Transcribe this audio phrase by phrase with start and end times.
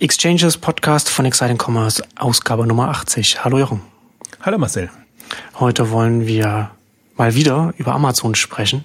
[0.00, 3.42] Exchanges Podcast von Exciting Commerce, Ausgabe Nummer 80.
[3.44, 3.80] Hallo Jochen.
[4.42, 4.90] Hallo Marcel.
[5.58, 6.70] Heute wollen wir
[7.16, 8.84] mal wieder über Amazon sprechen.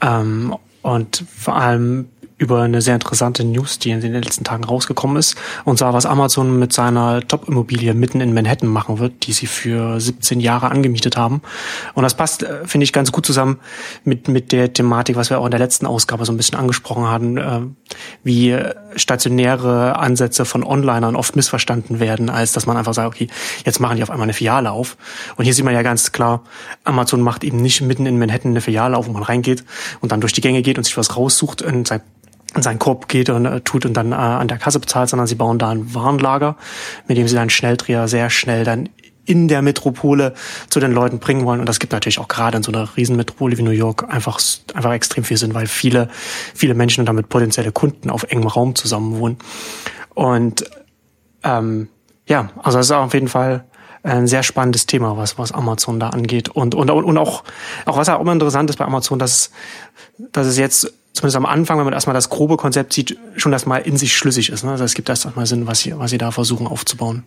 [0.00, 5.18] Ähm, und vor allem über eine sehr interessante News, die in den letzten Tagen rausgekommen
[5.18, 5.36] ist.
[5.66, 10.00] Und zwar, was Amazon mit seiner Top-Immobilie mitten in Manhattan machen wird, die sie für
[10.00, 11.42] 17 Jahre angemietet haben.
[11.92, 13.58] Und das passt, äh, finde ich, ganz gut zusammen
[14.04, 17.04] mit, mit der Thematik, was wir auch in der letzten Ausgabe so ein bisschen angesprochen
[17.04, 17.60] haben, äh,
[18.24, 18.56] wie
[18.96, 23.28] stationäre Ansätze von Onlinern oft missverstanden werden, als dass man einfach sagt, okay,
[23.64, 24.96] jetzt machen die auf einmal eine Filiale auf.
[25.36, 26.42] Und hier sieht man ja ganz klar,
[26.84, 29.64] Amazon macht eben nicht mitten in Manhattan eine Filiale auf, wo man reingeht
[30.00, 32.00] und dann durch die Gänge geht und sich was raussucht und sein
[32.54, 35.28] in seinen Korb geht und äh, tut und dann äh, an der Kasse bezahlt, sondern
[35.28, 36.56] sie bauen da ein Warenlager,
[37.06, 38.88] mit dem sie dann Schnelldreher sehr schnell dann
[39.30, 40.34] in der Metropole
[40.68, 41.60] zu den Leuten bringen wollen.
[41.60, 44.40] Und das gibt natürlich auch gerade in so einer Riesenmetropole wie New York einfach,
[44.74, 46.08] einfach extrem viel Sinn, weil viele,
[46.54, 49.38] viele Menschen und damit potenzielle Kunden auf engem Raum zusammenwohnen.
[50.14, 50.64] Und
[51.44, 51.88] ähm,
[52.26, 53.64] ja, also das ist auf jeden Fall
[54.02, 56.48] ein sehr spannendes Thema, was, was Amazon da angeht.
[56.48, 57.44] Und, und, und auch,
[57.86, 59.50] auch was auch immer interessant ist bei Amazon, dass,
[60.32, 63.82] dass es jetzt zumindest am Anfang, wenn man erstmal das grobe Konzept sieht, schon erstmal
[63.82, 64.64] in sich schlüssig ist.
[64.64, 64.70] Ne?
[64.70, 67.24] Also es gibt erstmal Sinn, was sie, was sie da versuchen aufzubauen.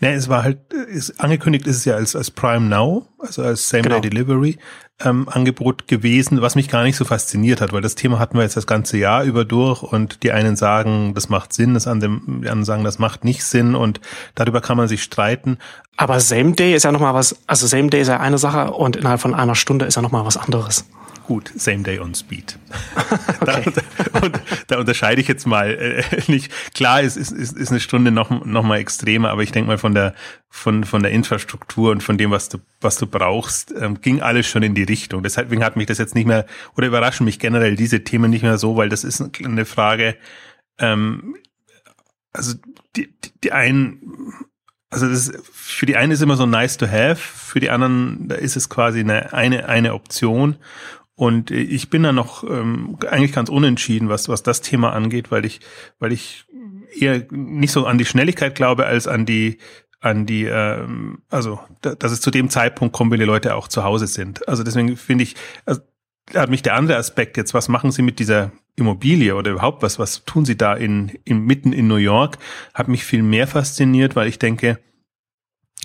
[0.00, 3.68] Ne, es war halt, ist, angekündigt ist es ja als, als Prime Now, also als
[3.68, 4.00] Same-Day genau.
[4.00, 4.58] Delivery
[5.00, 8.42] ähm, Angebot gewesen, was mich gar nicht so fasziniert hat, weil das Thema hatten wir
[8.42, 12.20] jetzt das ganze Jahr über durch und die einen sagen, das macht Sinn, das andere,
[12.26, 14.00] die anderen sagen, das macht nicht Sinn und
[14.34, 15.58] darüber kann man sich streiten.
[15.96, 18.96] Aber Same Day ist ja nochmal was, also Same Day ist ja eine Sache und
[18.96, 20.84] innerhalb von einer Stunde ist ja nochmal was anderes
[21.26, 22.58] gut, Same Day on Speed.
[23.40, 23.72] okay.
[23.72, 26.52] da, und, da unterscheide ich jetzt mal äh, nicht.
[26.74, 29.78] Klar, es ist, ist, ist eine Stunde noch, noch mal extremer, aber ich denke mal
[29.78, 30.14] von der,
[30.48, 34.46] von, von der Infrastruktur und von dem, was du, was du brauchst, ähm, ging alles
[34.46, 35.22] schon in die Richtung.
[35.22, 38.58] Deswegen hat mich das jetzt nicht mehr, oder überraschen mich generell diese Themen nicht mehr
[38.58, 40.16] so, weil das ist eine Frage,
[40.78, 41.36] ähm,
[42.32, 42.54] also
[42.96, 44.34] die, die, die einen,
[44.90, 48.28] also das ist, für die einen ist immer so nice to have, für die anderen
[48.28, 50.56] da ist es quasi eine, eine, eine Option.
[51.16, 55.44] Und ich bin da noch ähm, eigentlich ganz unentschieden, was, was das Thema angeht, weil
[55.44, 55.60] ich,
[56.00, 56.44] weil ich
[56.98, 59.58] eher nicht so an die Schnelligkeit glaube, als an die,
[60.00, 63.68] an die, ähm, also da, dass es zu dem Zeitpunkt kommt, wenn die Leute auch
[63.68, 64.46] zu Hause sind.
[64.48, 65.80] Also deswegen finde ich, also,
[66.34, 69.98] hat mich der andere Aspekt jetzt, was machen Sie mit dieser Immobilie oder überhaupt was,
[69.98, 72.38] was tun Sie da in, in mitten in New York,
[72.72, 74.78] hat mich viel mehr fasziniert, weil ich denke,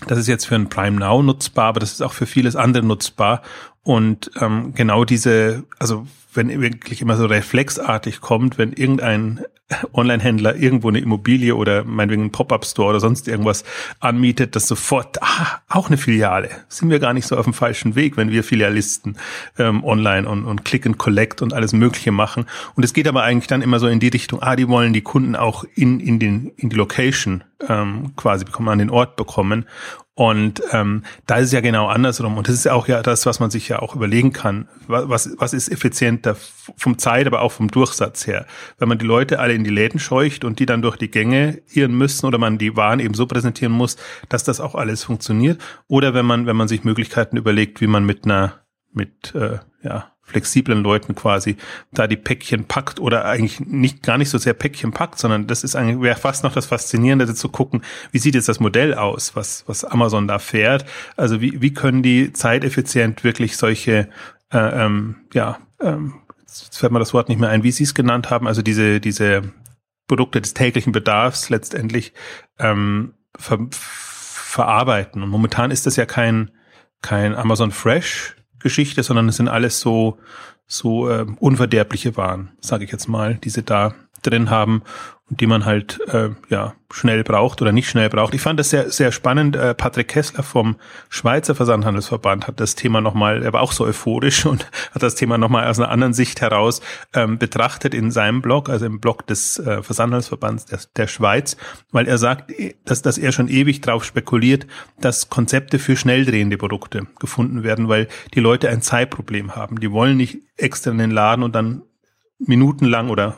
[0.08, 2.86] das ist jetzt für ein Prime Now nutzbar, aber das ist auch für vieles andere
[2.86, 3.42] nutzbar.
[3.84, 9.42] Und ähm, genau diese, also wenn wirklich immer so reflexartig kommt, wenn irgendein
[9.94, 13.64] Online-Händler irgendwo eine Immobilie oder meinetwegen ein Pop-up-Store oder sonst irgendwas
[14.00, 16.50] anmietet, das sofort, ah, auch eine Filiale.
[16.68, 19.18] Sind wir gar nicht so auf dem falschen Weg, wenn wir Filialisten
[19.58, 22.46] ähm, online und, und Click and Collect und alles Mögliche machen.
[22.76, 25.02] Und es geht aber eigentlich dann immer so in die Richtung, ah, die wollen die
[25.02, 29.66] Kunden auch in, in, den, in die Location ähm, quasi bekommen, an den Ort bekommen.
[30.20, 32.38] Und ähm, da ist es ja genau andersrum.
[32.38, 34.68] Und das ist ja auch ja das, was man sich ja auch überlegen kann.
[34.88, 36.36] Was, was ist effizienter
[36.76, 38.46] vom Zeit, aber auch vom Durchsatz her?
[38.78, 41.62] Wenn man die Leute alle in die Läden scheucht und die dann durch die Gänge
[41.72, 43.96] irren müssen oder man die Waren eben so präsentieren muss,
[44.28, 45.62] dass das auch alles funktioniert.
[45.88, 48.56] Oder wenn man, wenn man sich Möglichkeiten überlegt, wie man mit einer,
[48.92, 51.58] mit, äh, ja, flexiblen Leuten quasi
[51.92, 55.64] da die Päckchen packt oder eigentlich nicht gar nicht so sehr Päckchen packt, sondern das
[55.64, 57.82] ist eigentlich wäre fast noch das Faszinierende zu gucken,
[58.12, 60.86] wie sieht jetzt das Modell aus, was was Amazon da fährt.
[61.18, 64.10] Also wie wie können die zeiteffizient wirklich solche
[64.52, 67.94] äh, ähm, ja ähm, jetzt fällt mir das Wort nicht mehr ein, wie Sie es
[67.96, 69.52] genannt haben, also diese diese
[70.08, 72.14] Produkte des täglichen Bedarfs letztendlich
[72.60, 75.22] ähm, ver verarbeiten.
[75.22, 76.52] Und momentan ist das ja kein
[77.02, 80.18] kein Amazon Fresh Geschichte, sondern es sind alles so
[80.72, 84.84] so äh, unverderbliche Waren, sage ich jetzt mal, die sie da drin haben
[85.30, 88.34] die man halt äh, ja schnell braucht oder nicht schnell braucht.
[88.34, 89.56] Ich fand das sehr sehr spannend.
[89.56, 94.46] Äh, Patrick Kessler vom Schweizer Versandhandelsverband hat das Thema nochmal, er war auch so euphorisch
[94.48, 96.82] und hat das Thema nochmal aus einer anderen Sicht heraus
[97.14, 101.58] ähm, betrachtet in seinem Blog, also im Blog des äh, Versandhandelsverbands der, der Schweiz,
[101.92, 102.52] weil er sagt,
[102.86, 104.66] dass, dass er schon ewig drauf spekuliert,
[105.00, 109.80] dass Konzepte für schnell drehende Produkte gefunden werden, weil die Leute ein Zeitproblem haben.
[109.80, 111.84] Die wollen nicht extra in den Laden und dann
[112.40, 113.38] minutenlang oder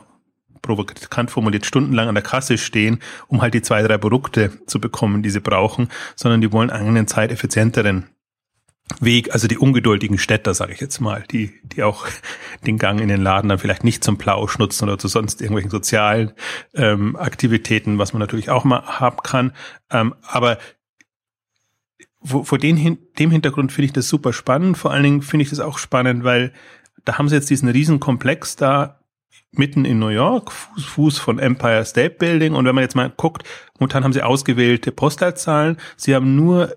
[0.62, 5.22] provokant formuliert, stundenlang an der Kasse stehen, um halt die zwei, drei Produkte zu bekommen,
[5.22, 8.06] die sie brauchen, sondern die wollen einen zeiteffizienteren
[9.00, 12.06] Weg, also die ungeduldigen Städter, sage ich jetzt mal, die, die auch
[12.66, 15.70] den Gang in den Laden dann vielleicht nicht zum Plausch nutzen oder zu sonst irgendwelchen
[15.70, 16.32] sozialen
[16.74, 19.52] ähm, Aktivitäten, was man natürlich auch mal haben kann.
[19.90, 20.58] Ähm, aber
[22.22, 24.76] vor, vor den, dem Hintergrund finde ich das super spannend.
[24.78, 26.52] Vor allen Dingen finde ich das auch spannend, weil
[27.04, 29.01] da haben sie jetzt diesen riesen Komplex da
[29.52, 32.54] mitten in New York, Fuß, Fuß von Empire State Building.
[32.54, 33.44] Und wenn man jetzt mal guckt,
[33.78, 35.76] momentan haben sie ausgewählte Postleitzahlen.
[35.96, 36.74] Sie haben nur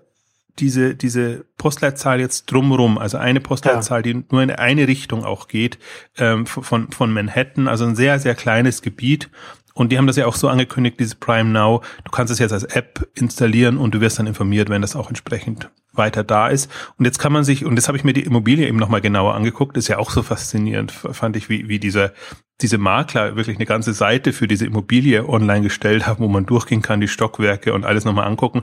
[0.58, 4.12] diese, diese Postleitzahl jetzt drumrum, also eine Postleitzahl, ja.
[4.12, 5.78] die nur in eine Richtung auch geht,
[6.16, 9.28] ähm, von, von Manhattan, also ein sehr, sehr kleines Gebiet.
[9.74, 11.82] Und die haben das ja auch so angekündigt, dieses Prime Now.
[12.04, 15.08] Du kannst es jetzt als App installieren und du wirst dann informiert, wenn das auch
[15.08, 16.70] entsprechend weiter da ist.
[16.98, 19.34] Und jetzt kann man sich, und jetzt habe ich mir die Immobilie eben nochmal genauer
[19.34, 22.12] angeguckt, ist ja auch so faszinierend, fand ich, wie, wie dieser,
[22.60, 26.82] diese Makler wirklich eine ganze Seite für diese Immobilie online gestellt haben, wo man durchgehen
[26.82, 28.62] kann, die Stockwerke und alles nochmal angucken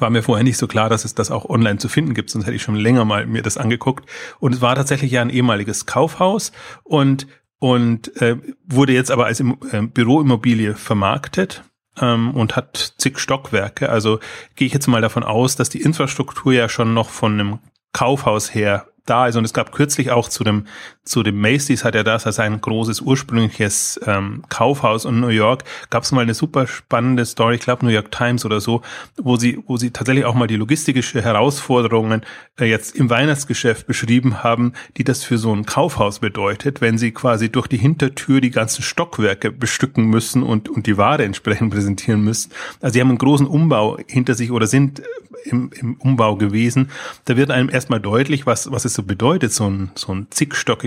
[0.00, 2.46] war mir vorher nicht so klar, dass es das auch online zu finden gibt, sonst
[2.46, 4.08] hätte ich schon länger mal mir das angeguckt.
[4.40, 6.52] Und es war tatsächlich ja ein ehemaliges Kaufhaus
[6.82, 7.26] und
[7.58, 8.36] und äh,
[8.66, 11.64] wurde jetzt aber als äh, Büroimmobilie vermarktet
[12.00, 13.88] ähm, und hat zig Stockwerke.
[13.88, 14.20] Also
[14.54, 17.58] gehe ich jetzt mal davon aus, dass die Infrastruktur ja schon noch von einem
[17.92, 19.36] Kaufhaus her da ist.
[19.36, 20.66] Und es gab kürzlich auch zu dem,
[21.06, 25.62] zu dem Macy's hat er das als ein großes ursprüngliches ähm, Kaufhaus in New York.
[25.88, 28.82] Gab es mal eine super spannende Story, ich glaube New York Times oder so,
[29.16, 32.22] wo sie, wo sie tatsächlich auch mal die logistische Herausforderungen
[32.58, 37.12] äh, jetzt im Weihnachtsgeschäft beschrieben haben, die das für so ein Kaufhaus bedeutet, wenn sie
[37.12, 42.22] quasi durch die Hintertür die ganzen Stockwerke bestücken müssen und, und die Ware entsprechend präsentieren
[42.22, 42.50] müssen.
[42.80, 45.02] Also sie haben einen großen Umbau hinter sich oder sind
[45.46, 46.90] im, im Umbau gewesen.
[47.24, 50.26] Da wird einem erstmal deutlich, was, was es so bedeutet, so ein, so ein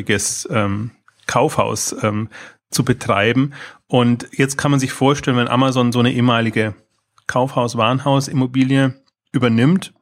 [0.09, 0.91] zigstockiges ähm,
[1.27, 2.29] Kaufhaus ähm,
[2.71, 3.53] zu betreiben.
[3.87, 6.75] Und jetzt kann man sich vorstellen, wenn Amazon so eine ehemalige
[7.27, 8.95] Kaufhaus-Warenhaus-Immobilie
[9.31, 9.93] übernimmt,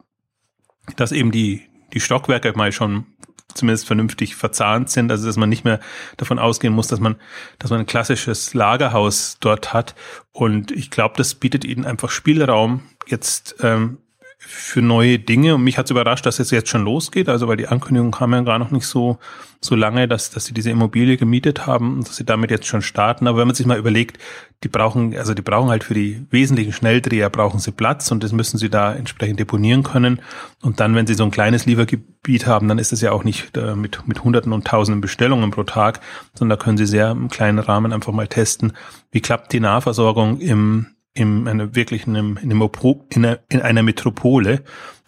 [0.96, 1.64] dass eben die,
[1.94, 3.06] die Stockwerke mal schon
[3.54, 5.80] zumindest vernünftig verzahnt sind, also dass man nicht mehr
[6.18, 7.16] davon ausgehen muss, dass man,
[7.60, 9.96] dass man ein klassisches Lagerhaus dort hat.
[10.32, 14.00] Und ich glaube, das bietet ihnen einfach Spielraum, jetzt ähm,
[14.40, 15.56] für neue Dinge.
[15.56, 17.28] Und mich hat es überrascht, dass es jetzt schon losgeht.
[17.28, 19.18] Also weil die Ankündigung kam ja gar noch nicht so,
[19.62, 22.84] so lange, dass, dass sie diese Immobilie gemietet haben und dass sie damit jetzt schon
[22.84, 23.28] starten.
[23.28, 24.20] Aber wenn man sich mal überlegt,
[24.64, 28.32] die brauchen, also die brauchen halt für die wesentlichen Schnelldreher brauchen sie Platz und das
[28.32, 30.22] müssen sie da entsprechend deponieren können.
[30.62, 33.58] Und dann, wenn sie so ein kleines Liefergebiet haben, dann ist das ja auch nicht
[33.58, 36.00] äh, mit, mit Hunderten und Tausenden Bestellungen pro Tag,
[36.36, 38.74] sondern da können sie sehr im kleinen Rahmen einfach mal testen,
[39.12, 40.88] wie klappt die Nahversorgung im
[41.18, 42.70] in einer wirklichen in, einem,
[43.10, 44.64] in, einer, in einer Metropole.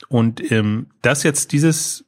[0.08, 2.06] Und ähm, das jetzt dieses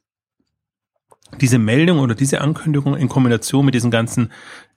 [1.40, 4.30] diese Meldung oder diese Ankündigung in Kombination mit diesen ganzen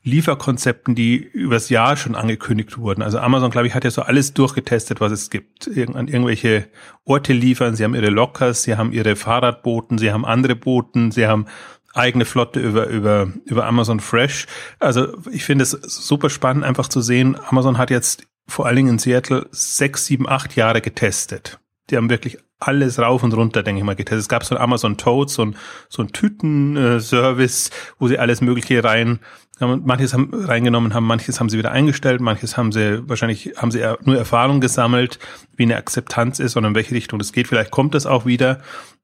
[0.03, 3.01] Lieferkonzepten, die übers Jahr schon angekündigt wurden.
[3.01, 5.67] Also Amazon, glaube ich, hat ja so alles durchgetestet, was es gibt.
[5.67, 6.67] Irgend, an irgendwelche
[7.03, 11.27] Orte liefern, sie haben ihre Lockers, sie haben ihre Fahrradboten, sie haben andere Boten, sie
[11.27, 11.47] haben
[11.93, 14.47] eigene Flotte über, über, über Amazon Fresh.
[14.79, 18.89] Also ich finde es super spannend, einfach zu sehen, Amazon hat jetzt vor allen Dingen
[18.89, 21.59] in Seattle sechs, sieben, acht Jahre getestet.
[21.89, 24.21] Die haben wirklich alles rauf und runter, denke ich mal, getestet.
[24.21, 25.55] Es gab so ein Amazon Toad, so ein,
[25.89, 27.69] so ein Tütenservice,
[27.99, 29.19] wo sie alles Mögliche rein,
[29.59, 33.83] manches haben reingenommen haben, manches haben sie wieder eingestellt, manches haben sie, wahrscheinlich haben sie
[34.03, 35.19] nur Erfahrung gesammelt,
[35.55, 37.47] wie eine Akzeptanz ist und in welche Richtung das geht.
[37.47, 38.61] Vielleicht kommt das auch wieder.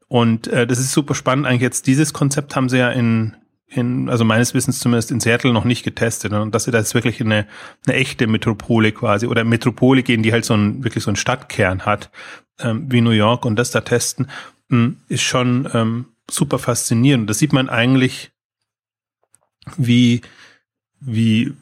[0.08, 1.46] Und äh, das ist super spannend.
[1.46, 3.36] Eigentlich jetzt dieses Konzept haben sie ja in,
[3.74, 6.94] in, also meines Wissens zumindest in Seattle noch nicht getestet und dass sie da jetzt
[6.94, 7.48] wirklich eine,
[7.88, 11.86] eine echte Metropole quasi oder Metropole gehen, die halt so ein, wirklich so einen Stadtkern
[11.86, 12.12] hat,
[12.60, 14.28] ähm, wie New York und das da testen,
[14.70, 17.30] mh, hm, ist schon ähm, super faszinierend.
[17.30, 18.32] Das sieht man eigentlich,
[19.78, 20.22] wie,
[21.00, 21.54] wie,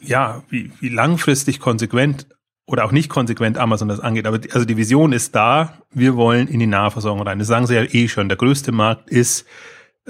[0.00, 2.26] ja, wie, wie langfristig konsequent
[2.66, 4.26] oder auch nicht konsequent Amazon das angeht.
[4.26, 7.40] Aber die, also die Vision ist da, wir wollen in die Nahversorgung rein.
[7.40, 8.28] Das sagen sie ja eh schon.
[8.28, 9.46] Der größte Markt ist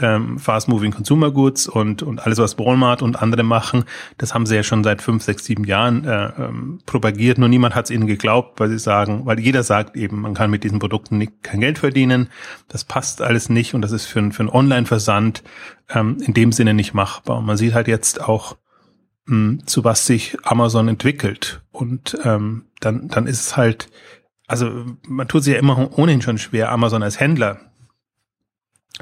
[0.00, 3.84] ähm, Fast Moving Consumer Goods und, und alles, was Walmart und andere machen,
[4.18, 7.38] das haben sie ja schon seit fünf, sechs, sieben Jahren äh, ähm, propagiert.
[7.38, 10.50] Nur niemand hat es ihnen geglaubt, weil sie sagen, weil jeder sagt eben, man kann
[10.50, 12.28] mit diesen Produkten nicht, kein Geld verdienen.
[12.68, 15.42] Das passt alles nicht und das ist für, für einen Online-Versand
[15.90, 17.38] ähm, in dem Sinne nicht machbar.
[17.38, 18.56] Und man sieht halt jetzt auch,
[19.26, 21.62] mh, hm, zu was sich Amazon entwickelt.
[21.70, 23.88] Und ähm, dann, dann ist es halt,
[24.46, 24.70] also
[25.06, 27.69] man tut sich ja immer ohnehin schon schwer, Amazon als Händler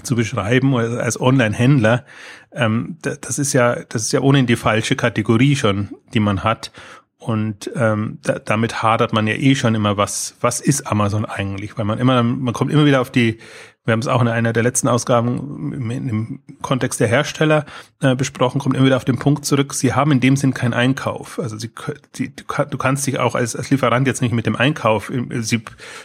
[0.03, 2.05] zu beschreiben als Online-Händler,
[2.53, 6.73] ähm, das ist ja, das ist ja ohnehin die falsche Kategorie schon, die man hat.
[7.19, 11.77] Und ähm, da, damit hadert man ja eh schon immer, was, was ist Amazon eigentlich?
[11.77, 13.39] Weil man immer, man kommt immer wieder auf die,
[13.85, 17.67] wir haben es auch in einer der letzten Ausgaben im, im Kontext der Hersteller
[18.01, 20.75] äh, besprochen, kommt immer wieder auf den Punkt zurück, sie haben in dem Sinn keinen
[20.75, 21.41] Einkauf.
[21.41, 21.71] Also sie,
[22.13, 25.63] sie, du kannst dich auch als, als Lieferant jetzt nicht mit dem Einkauf im, sie,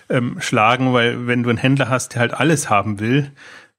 [0.09, 3.31] ähm, schlagen, weil wenn du einen Händler hast, der halt alles haben will,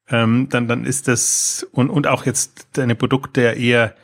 [0.08, 3.94] ähm, dann, dann ist das, und, und auch jetzt deine Produkte eher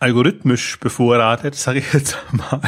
[0.00, 2.60] algorithmisch bevorratet, sage ich jetzt mal,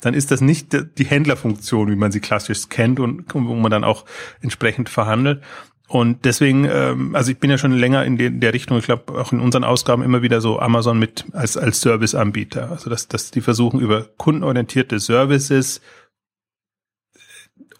[0.00, 3.84] dann ist das nicht die Händlerfunktion, wie man sie klassisch kennt und wo man dann
[3.84, 4.04] auch
[4.40, 5.42] entsprechend verhandelt.
[5.88, 9.30] Und deswegen, ähm, also ich bin ja schon länger in der, Richtung, ich glaube auch
[9.30, 12.70] in unseren Ausgaben immer wieder so Amazon mit als, als Serviceanbieter.
[12.70, 15.82] Also dass, dass die versuchen über kundenorientierte Services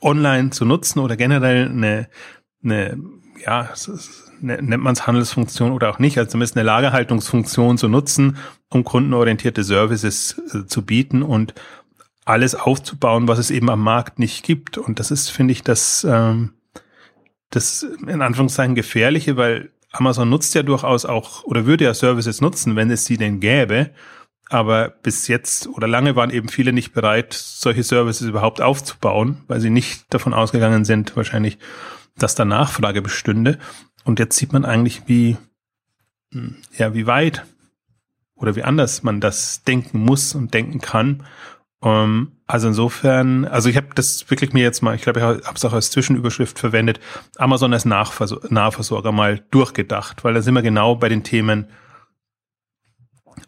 [0.02, 2.08] online zu nutzen oder generell eine,
[2.62, 2.98] eine
[3.44, 3.70] ja,
[4.40, 8.36] ne, nennt man es Handelsfunktion oder auch nicht, also zumindest eine Lagerhaltungsfunktion zu nutzen,
[8.68, 11.54] um kundenorientierte Services äh, zu bieten und
[12.24, 14.78] alles aufzubauen, was es eben am Markt nicht gibt.
[14.78, 16.52] Und das ist, finde ich, das, ähm,
[17.50, 22.76] das in Anführungszeichen gefährliche, weil Amazon nutzt ja durchaus auch oder würde ja Services nutzen,
[22.76, 23.90] wenn es sie denn gäbe.
[24.48, 29.60] Aber bis jetzt oder lange waren eben viele nicht bereit, solche Services überhaupt aufzubauen, weil
[29.60, 31.58] sie nicht davon ausgegangen sind, wahrscheinlich,
[32.16, 33.58] dass da Nachfrage bestünde.
[34.04, 35.36] Und jetzt sieht man eigentlich, wie,
[36.32, 37.44] hm, ja, wie weit
[38.34, 41.24] oder wie anders man das denken muss und denken kann.
[41.80, 45.24] Um, ähm, also insofern, also ich habe das wirklich mir jetzt mal, ich glaube, ich
[45.24, 47.00] habe es auch als Zwischenüberschrift verwendet,
[47.38, 51.66] Amazon als Nahversorger mal durchgedacht, weil da sind wir genau bei den Themen,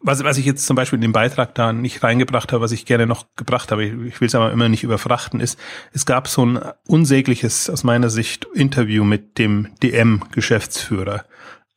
[0.01, 2.87] was, was ich jetzt zum Beispiel in dem Beitrag da nicht reingebracht habe, was ich
[2.87, 5.59] gerne noch gebracht habe, ich will es aber immer nicht überfrachten, ist,
[5.93, 11.25] es gab so ein unsägliches, aus meiner Sicht, Interview mit dem DM-Geschäftsführer,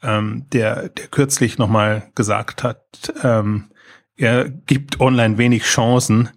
[0.01, 3.69] ähm, der, der kürzlich nochmal gesagt hat, ähm,
[4.15, 6.29] er gibt online wenig Chancen,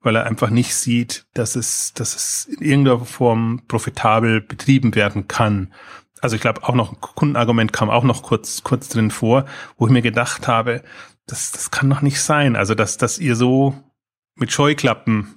[0.00, 5.28] weil er einfach nicht sieht, dass es, dass es in irgendeiner Form profitabel betrieben werden
[5.28, 5.72] kann.
[6.20, 9.46] Also ich glaube auch noch ein Kundenargument kam auch noch kurz kurz drin vor,
[9.76, 10.82] wo ich mir gedacht habe,
[11.28, 12.56] das, das kann doch nicht sein.
[12.56, 13.74] Also, dass, dass ihr so
[14.34, 15.34] mit Scheuklappen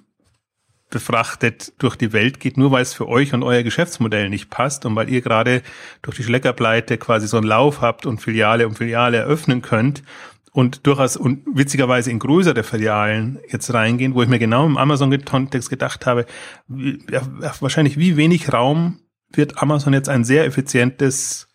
[0.89, 4.85] befrachtet durch die Welt geht, nur weil es für euch und euer Geschäftsmodell nicht passt
[4.85, 5.61] und weil ihr gerade
[6.01, 10.03] durch die Schleckerpleite quasi so einen Lauf habt und Filiale um Filiale eröffnen könnt
[10.51, 15.69] und durchaus und witzigerweise in größere Filialen jetzt reingehen, wo ich mir genau im Amazon-Kontext
[15.69, 16.25] gedacht habe,
[16.67, 18.99] wahrscheinlich wie wenig Raum
[19.33, 21.47] wird Amazon jetzt ein sehr effizientes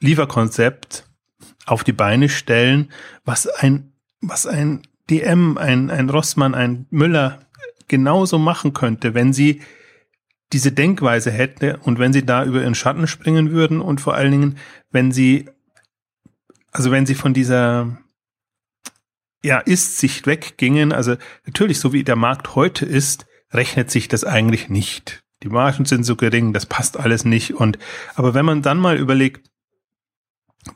[0.00, 1.04] Lieferkonzept
[1.66, 2.90] auf die Beine stellen,
[3.24, 7.40] was ein, was ein DM, ein, ein Rossmann, ein Müller
[7.88, 9.62] genauso machen könnte, wenn sie
[10.52, 14.30] diese Denkweise hätte und wenn sie da über ihren Schatten springen würden und vor allen
[14.30, 14.58] Dingen,
[14.90, 15.48] wenn sie,
[16.72, 17.98] also wenn sie von dieser
[19.42, 24.68] ja, Ist-Sicht weggingen, also natürlich, so wie der Markt heute ist, rechnet sich das eigentlich
[24.68, 25.22] nicht.
[25.42, 27.54] Die Margen sind so gering, das passt alles nicht.
[27.54, 27.78] Und
[28.14, 29.48] aber wenn man dann mal überlegt,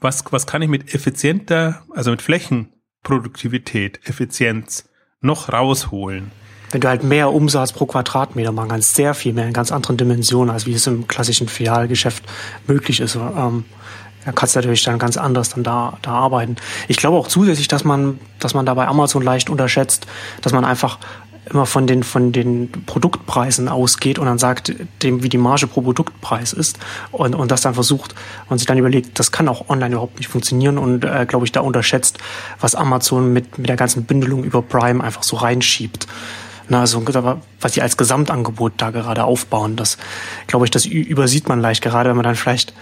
[0.00, 4.88] was, was kann ich mit effizienter, also mit Flächenproduktivität, Effizienz
[5.20, 6.30] noch rausholen?
[6.70, 9.98] Wenn du halt mehr Umsatz pro Quadratmeter machen kannst, sehr viel mehr in ganz anderen
[9.98, 12.24] Dimensionen, als wie es im klassischen Filialgeschäft
[12.66, 13.16] möglich ist.
[13.16, 13.64] Ähm,
[14.24, 16.56] da kannst du natürlich dann ganz anders dann da, da arbeiten.
[16.88, 20.06] Ich glaube auch zusätzlich, dass man, dass man da bei Amazon leicht unterschätzt,
[20.40, 20.98] dass man einfach
[21.52, 25.82] immer von den, von den Produktpreisen ausgeht und dann sagt, dem, wie die Marge pro
[25.82, 26.78] Produktpreis ist
[27.10, 28.14] und, und das dann versucht
[28.48, 31.52] und sich dann überlegt, das kann auch online überhaupt nicht funktionieren und, äh, glaube ich,
[31.52, 32.18] da unterschätzt,
[32.60, 36.06] was Amazon mit, mit der ganzen Bündelung über Prime einfach so reinschiebt.
[36.68, 37.04] Na, also,
[37.60, 39.98] was sie als Gesamtangebot da gerade aufbauen, das,
[40.46, 42.72] glaube ich, das übersieht man leicht, gerade wenn man dann vielleicht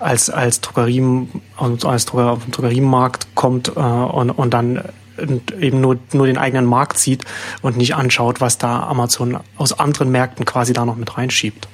[0.00, 4.82] als, als Drogerie, als auf den Drogeriemarkt kommt äh, und, und dann
[5.18, 7.24] und eben nur, nur den eigenen Markt sieht
[7.62, 11.68] und nicht anschaut, was da Amazon aus anderen Märkten quasi da noch mit reinschiebt.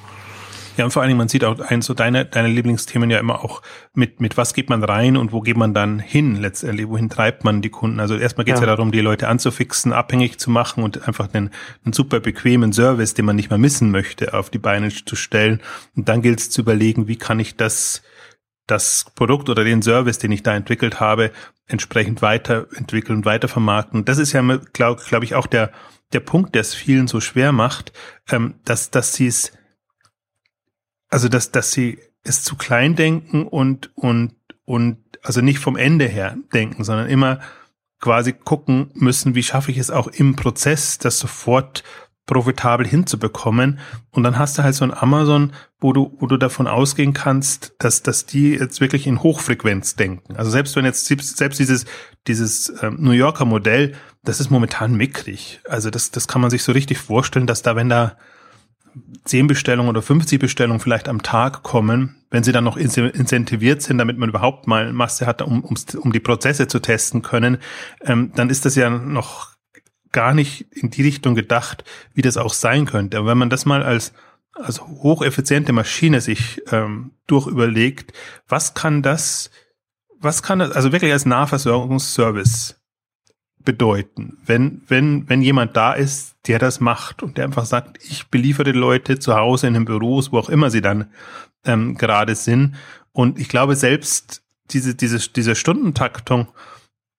[0.75, 3.43] Ja, und vor allen Dingen, man sieht auch eins so deine, deine Lieblingsthemen ja immer
[3.43, 3.61] auch
[3.93, 7.43] mit, mit was geht man rein und wo geht man dann hin letztendlich, wohin treibt
[7.43, 7.99] man die Kunden.
[7.99, 8.67] Also erstmal geht es ja.
[8.67, 8.75] ja.
[8.75, 11.51] darum, die Leute anzufixen, abhängig zu machen und einfach einen,
[11.85, 15.61] einen super bequemen Service, den man nicht mehr missen möchte, auf die Beine zu stellen.
[15.95, 18.01] Und dann gilt es zu überlegen, wie kann ich das
[18.67, 21.31] das Produkt oder den Service, den ich da entwickelt habe,
[21.67, 24.05] entsprechend weiterentwickeln, weitervermarkten.
[24.05, 24.41] Das ist ja,
[24.73, 25.71] glaube glaub ich, auch der,
[26.13, 27.91] der Punkt, der es vielen so schwer macht,
[28.29, 29.51] ähm, dass, dass sie es,
[31.09, 36.05] also dass, dass sie es zu klein denken und, und, und also nicht vom Ende
[36.05, 37.39] her denken, sondern immer
[37.99, 41.83] quasi gucken müssen, wie schaffe ich es auch im Prozess, das sofort
[42.25, 43.79] profitabel hinzubekommen.
[44.11, 47.75] Und dann hast du halt so ein Amazon, wo du, wo du davon ausgehen kannst,
[47.79, 50.35] dass, dass die jetzt wirklich in Hochfrequenz denken.
[50.35, 51.85] Also selbst wenn jetzt, selbst dieses,
[52.27, 55.59] dieses ähm, New Yorker Modell, das ist momentan mickrig.
[55.67, 58.15] Also das, das kann man sich so richtig vorstellen, dass da, wenn da
[59.25, 63.97] 10 Bestellungen oder 50 Bestellungen vielleicht am Tag kommen, wenn sie dann noch incentiviert sind,
[63.97, 67.57] damit man überhaupt mal Masse hat, um, um, um die Prozesse zu testen können,
[68.01, 69.52] ähm, dann ist das ja noch
[70.13, 73.17] gar nicht in die Richtung gedacht, wie das auch sein könnte.
[73.17, 74.13] Aber wenn man das mal als,
[74.53, 78.13] als hocheffiziente Maschine sich ähm, durchüberlegt,
[78.47, 79.51] was kann das,
[80.19, 82.79] was kann das, also wirklich als Nahversorgungsservice
[83.59, 88.27] bedeuten, wenn, wenn, wenn jemand da ist, der das macht und der einfach sagt, ich
[88.27, 91.09] beliefere Leute zu Hause in den Büros, wo auch immer sie dann
[91.65, 92.75] ähm, gerade sind.
[93.11, 96.47] Und ich glaube, selbst diese, diese, diese Stundentaktung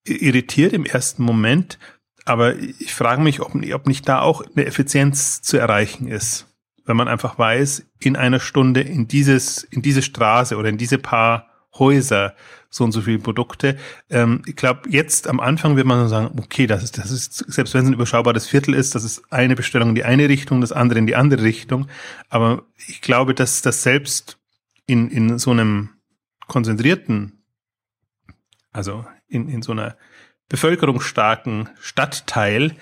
[0.05, 1.79] irritiert im ersten Moment,
[2.25, 6.47] aber ich frage mich, ob, ob nicht da auch eine Effizienz zu erreichen ist.
[6.85, 10.97] Wenn man einfach weiß, in einer Stunde in dieses, in diese Straße oder in diese
[10.97, 12.35] paar Häuser
[12.69, 13.77] so und so viele Produkte.
[14.09, 17.73] Ähm, ich glaube, jetzt am Anfang wird man sagen, okay, das ist, das ist, selbst
[17.73, 20.73] wenn es ein überschaubares Viertel ist, das ist eine Bestellung in die eine Richtung, das
[20.73, 21.87] andere in die andere Richtung.
[22.29, 24.37] Aber ich glaube, dass das selbst
[24.87, 25.89] in, in so einem
[26.47, 27.43] konzentrierten,
[28.71, 29.95] also in, in so einer
[30.49, 32.75] bevölkerungsstarken Stadtteil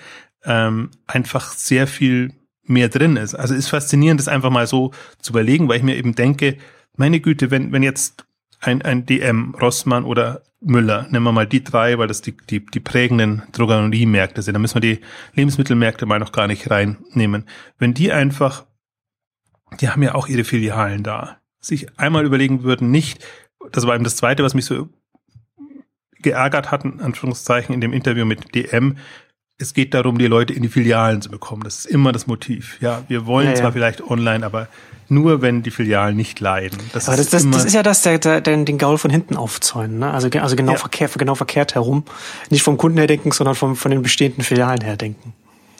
[0.44, 3.34] ähm, einfach sehr viel mehr drin ist.
[3.34, 6.56] Also ist faszinierend, das einfach mal so zu überlegen, weil ich mir eben denke,
[6.96, 8.24] meine Güte, wenn, wenn jetzt
[8.60, 12.64] ein, ein DM, Rossmann oder Müller, nehmen wir mal die drei, weil das die, die,
[12.64, 14.54] die prägenden Drogeriemärkte sind.
[14.54, 15.00] Da müssen wir die
[15.34, 17.44] Lebensmittelmärkte mal noch gar nicht reinnehmen.
[17.78, 18.64] Wenn die einfach,
[19.80, 23.24] die haben ja auch ihre Filialen da, sich einmal überlegen würden, nicht,
[23.72, 24.88] das war eben das Zweite, was mich so
[26.24, 28.96] geärgert hat, in Anführungszeichen, in dem Interview mit DM,
[29.56, 31.62] es geht darum, die Leute in die Filialen zu bekommen.
[31.62, 32.76] Das ist immer das Motiv.
[32.80, 33.72] Ja, wir wollen ja, zwar ja.
[33.72, 34.68] vielleicht online, aber
[35.08, 36.78] nur wenn die Filialen nicht leiden.
[36.92, 40.00] Das, aber das, das, das ist ja das, der, der, den Gaul von hinten aufzäunen.
[40.00, 40.10] Ne?
[40.10, 40.78] Also, also genau, ja.
[40.78, 42.04] verkehrt, genau verkehrt herum.
[42.50, 45.34] Nicht vom Kunden her denken, sondern vom, von den bestehenden Filialen her denken.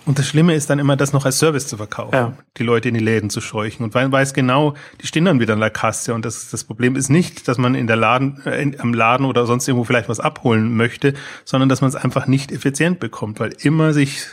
[0.07, 2.37] Und das Schlimme ist dann immer, das noch als Service zu verkaufen, ja.
[2.59, 3.85] die Leute in die Läden zu scheuchen.
[3.85, 6.13] Und man weiß genau, die stehen dann wieder an der Kasse.
[6.13, 9.25] Und das, das Problem ist nicht, dass man in der Laden, äh, in, am Laden
[9.25, 13.41] oder sonst irgendwo vielleicht was abholen möchte, sondern dass man es einfach nicht effizient bekommt,
[13.41, 14.27] weil immer sich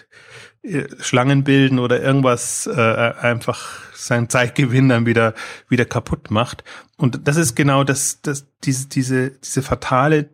[0.64, 5.34] äh, Schlangen bilden oder irgendwas äh, einfach seinen Zeitgewinn dann wieder
[5.70, 6.64] wieder kaputt macht.
[6.98, 10.30] Und das ist genau das, das diese diese diese fatale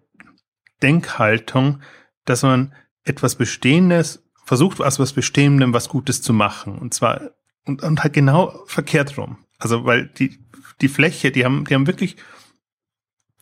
[0.81, 1.81] Denkhaltung,
[2.25, 6.77] dass man etwas Bestehendes versucht, aus was Bestehendem was Gutes zu machen.
[6.77, 7.31] Und zwar,
[7.65, 9.39] und, und halt genau verkehrt rum.
[9.59, 10.39] Also, weil die,
[10.79, 12.15] die Fläche, die haben, die haben wirklich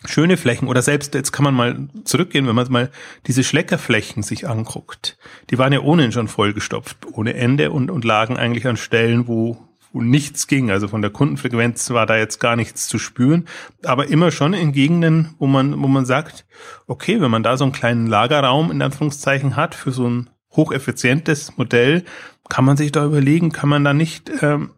[0.04, 2.90] schöne Flächen oder selbst, jetzt kann man mal zurückgehen, wenn man mal
[3.28, 5.20] diese Schleckerflächen sich anguckt.
[5.52, 9.58] Die waren ja ohnehin schon vollgestopft, ohne Ende und, und lagen eigentlich an Stellen, wo,
[9.94, 10.72] wo nichts ging.
[10.72, 13.46] Also von der Kundenfrequenz war da jetzt gar nichts zu spüren,
[13.84, 16.48] aber immer schon in Gegenden, wo man, wo man sagt,
[16.88, 21.58] okay, wenn man da so einen kleinen Lagerraum in Anführungszeichen hat für so ein hocheffizientes
[21.58, 22.04] Modell,
[22.50, 24.72] kann man sich da überlegen, kann man da nicht ähm,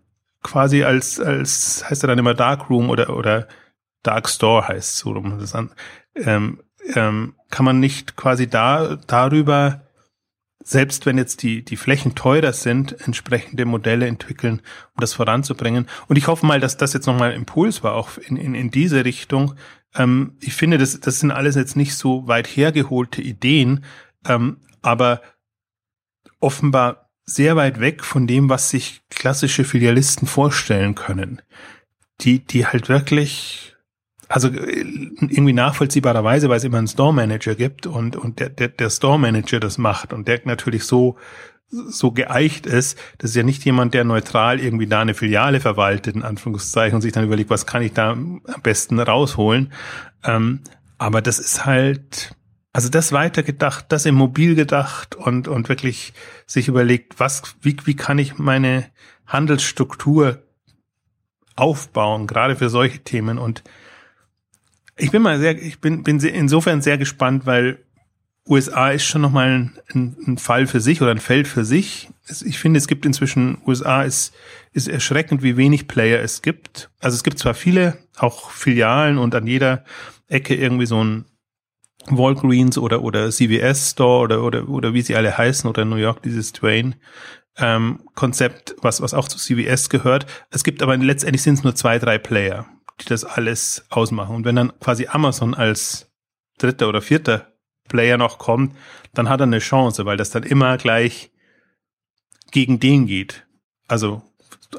[0.43, 3.47] quasi als, als heißt er dann immer Darkroom oder, oder
[4.03, 5.71] Dark Store heißt so rum, das an,
[6.15, 6.59] ähm,
[6.95, 9.81] ähm, kann man nicht quasi da darüber,
[10.63, 14.61] selbst wenn jetzt die, die Flächen teurer sind, entsprechende Modelle entwickeln,
[14.95, 15.87] um das voranzubringen.
[16.07, 18.71] Und ich hoffe mal, dass das jetzt nochmal ein Impuls war, auch in, in, in
[18.71, 19.55] diese Richtung.
[19.95, 23.83] Ähm, ich finde, das, das sind alles jetzt nicht so weit hergeholte Ideen,
[24.25, 25.21] ähm, aber
[26.39, 31.41] offenbar sehr weit weg von dem, was sich klassische Filialisten vorstellen können.
[32.21, 33.75] Die, die halt wirklich,
[34.27, 34.79] also äh,
[35.19, 39.19] irgendwie nachvollziehbarerweise, weil es immer einen Store Manager gibt und, und der, der, der Store
[39.19, 41.17] Manager das macht und der natürlich so,
[41.69, 46.15] so geeicht ist, das ist ja nicht jemand, der neutral irgendwie da eine Filiale verwaltet,
[46.15, 49.73] in Anführungszeichen, und sich dann überlegt, was kann ich da am besten rausholen.
[50.23, 50.61] Ähm,
[50.97, 52.31] aber das ist halt,
[52.73, 56.13] also das weitergedacht, das im Mobil gedacht und, und wirklich
[56.45, 58.85] sich überlegt, was, wie, wie kann ich meine
[59.25, 60.43] Handelsstruktur
[61.55, 63.37] aufbauen, gerade für solche Themen.
[63.37, 63.63] Und
[64.95, 67.79] ich bin mal sehr, ich bin, bin insofern sehr gespannt, weil
[68.47, 72.09] USA ist schon nochmal ein, ein, Fall für sich oder ein Feld für sich.
[72.45, 74.33] Ich finde, es gibt inzwischen, USA ist,
[74.71, 76.89] ist erschreckend, wie wenig Player es gibt.
[76.99, 79.83] Also es gibt zwar viele, auch Filialen und an jeder
[80.27, 81.25] Ecke irgendwie so ein
[82.09, 85.97] Walgreens oder, oder CVS Store oder, oder, oder wie sie alle heißen oder in New
[85.97, 86.95] York dieses Twain
[87.57, 90.25] ähm, Konzept, was, was auch zu CVS gehört.
[90.51, 92.67] Es gibt aber letztendlich sind es nur zwei, drei Player,
[93.01, 94.35] die das alles ausmachen.
[94.35, 96.11] Und wenn dann quasi Amazon als
[96.57, 97.53] dritter oder vierter
[97.89, 98.75] Player noch kommt,
[99.13, 101.31] dann hat er eine Chance, weil das dann immer gleich
[102.51, 103.47] gegen den geht.
[103.87, 104.21] Also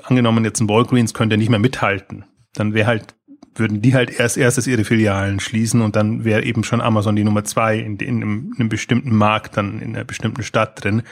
[0.05, 2.25] angenommen jetzt ein Walgreens könnte nicht mehr mithalten.
[2.55, 3.15] Dann wäre halt
[3.59, 7.25] würden die halt erst erstes ihre Filialen schließen und dann wäre eben schon Amazon die
[7.25, 11.03] Nummer zwei in, in, einem, in einem bestimmten Markt, dann in einer bestimmten Stadt drin.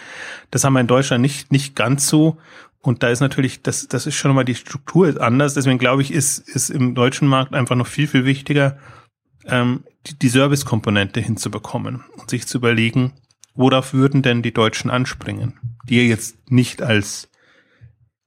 [0.50, 2.38] Das haben wir in Deutschland nicht, nicht ganz so.
[2.80, 5.54] Und da ist natürlich, das, das ist schon mal die Struktur anders.
[5.54, 8.78] Deswegen glaube ich, ist, ist im deutschen Markt einfach noch viel, viel wichtiger,
[9.46, 13.12] ähm, die, die Service-Komponente hinzubekommen und sich zu überlegen,
[13.54, 17.28] worauf würden denn die Deutschen anspringen, die jetzt nicht als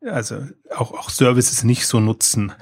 [0.06, 2.54] also auch, auch Services nicht so nutzen,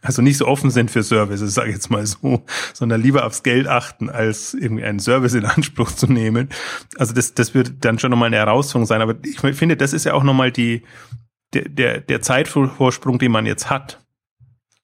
[0.00, 3.42] also nicht so offen sind für Services, sage ich jetzt mal so, sondern lieber aufs
[3.42, 6.48] Geld achten, als irgendwie einen Service in Anspruch zu nehmen.
[6.96, 9.02] Also das, das wird dann schon nochmal eine Herausforderung sein.
[9.02, 10.84] Aber ich finde, das ist ja auch nochmal die,
[11.52, 14.00] der, der, der Zeitvorsprung, den man jetzt hat.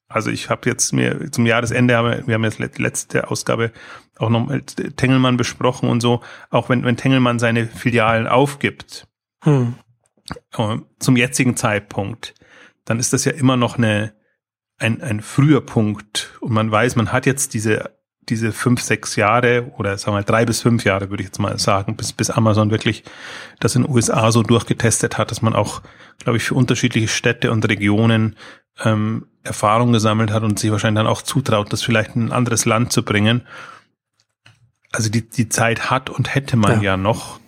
[0.09, 1.95] Also ich habe jetzt mir zum Jahresende,
[2.27, 3.73] wir haben jetzt letzte Ausgabe
[4.19, 6.21] auch noch mit Tengelmann besprochen und so,
[6.51, 9.09] auch wenn, wenn Tengelmann seine Filialen aufgibt,
[9.43, 9.75] hm.
[10.57, 12.35] Äh, zum jetzigen Zeitpunkt,
[12.85, 14.15] dann ist das ja immer noch eine,
[14.79, 17.91] ein, ein früher Punkt und man weiß, man hat jetzt diese
[18.29, 21.41] diese fünf, sechs Jahre oder sagen wir mal drei bis fünf Jahre, würde ich jetzt
[21.41, 23.03] mal sagen, bis, bis Amazon wirklich
[23.59, 25.83] das in den USA so durchgetestet hat, dass man auch,
[26.19, 28.37] glaube ich, für unterschiedliche Städte und Regionen
[28.85, 32.65] ähm, Erfahrung gesammelt hat und sich wahrscheinlich dann auch zutraut, das vielleicht in ein anderes
[32.65, 33.43] Land zu bringen.
[34.93, 37.41] Also die, die Zeit hat und hätte man ja, ja noch.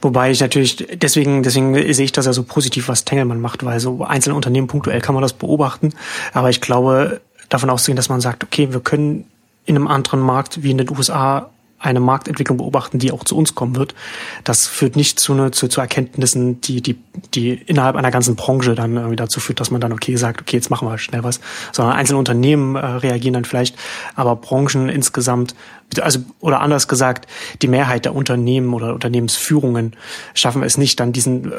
[0.00, 3.80] Wobei ich natürlich, deswegen, deswegen sehe ich das ja so positiv, was Tengelmann macht, weil
[3.80, 5.92] so einzelne Unternehmen punktuell kann man das beobachten.
[6.32, 9.24] Aber ich glaube, davon auszugehen, dass man sagt, okay, wir können
[9.64, 13.54] in einem anderen Markt wie in den USA eine Marktentwicklung beobachten, die auch zu uns
[13.54, 13.94] kommen wird.
[14.42, 16.98] Das führt nicht zu, ne, zu, zu Erkenntnissen, die, die,
[17.34, 20.56] die innerhalb einer ganzen Branche dann irgendwie dazu führt, dass man dann okay sagt, okay,
[20.56, 21.40] jetzt machen wir schnell was,
[21.72, 23.76] sondern einzelne Unternehmen äh, reagieren dann vielleicht,
[24.16, 25.54] aber Branchen insgesamt,
[26.00, 27.30] also oder anders gesagt,
[27.62, 29.94] die Mehrheit der Unternehmen oder Unternehmensführungen
[30.34, 31.56] schaffen es nicht, dann diesen äh,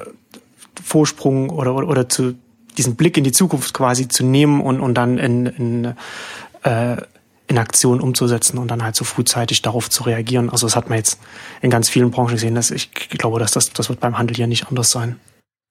[0.83, 2.35] Vorsprung oder, oder, oder zu
[2.77, 5.85] diesen Blick in die Zukunft quasi zu nehmen und, und dann in, in
[6.63, 6.97] äh,
[7.49, 10.49] in Aktion umzusetzen und dann halt so frühzeitig darauf zu reagieren.
[10.49, 11.19] Also das hat man jetzt
[11.61, 12.53] in ganz vielen Branchen gesehen.
[12.55, 15.19] Dass ich glaube, dass das, das wird beim Handel ja nicht anders sein.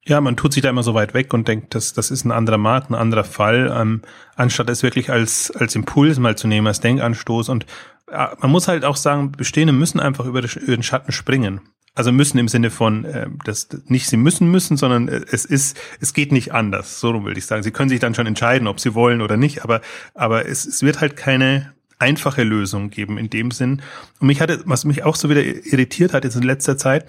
[0.05, 2.33] Ja, man tut sich da immer so weit weg und denkt, das, das ist ein
[2.33, 4.03] anderer Markt, ein anderer Fall, ähm,
[4.37, 7.49] anstatt es wirklich als, als Impuls mal zu nehmen, als Denkanstoß.
[7.49, 7.65] Und
[8.11, 11.61] äh, man muss halt auch sagen, Bestehende müssen einfach über den Schatten springen.
[11.99, 15.77] Also müssen im Sinne von, äh, das nicht sie müssen müssen, sondern äh, es ist,
[16.01, 17.01] es geht nicht anders.
[17.01, 17.63] So will ich sagen.
[17.63, 19.81] Sie können sich dann schon entscheiden, ob sie wollen oder nicht, aber,
[20.15, 23.83] aber es, es wird halt keine einfache Lösung geben in dem Sinn.
[24.21, 27.07] Und mich hatte, was mich auch so wieder irritiert hat jetzt in letzter Zeit,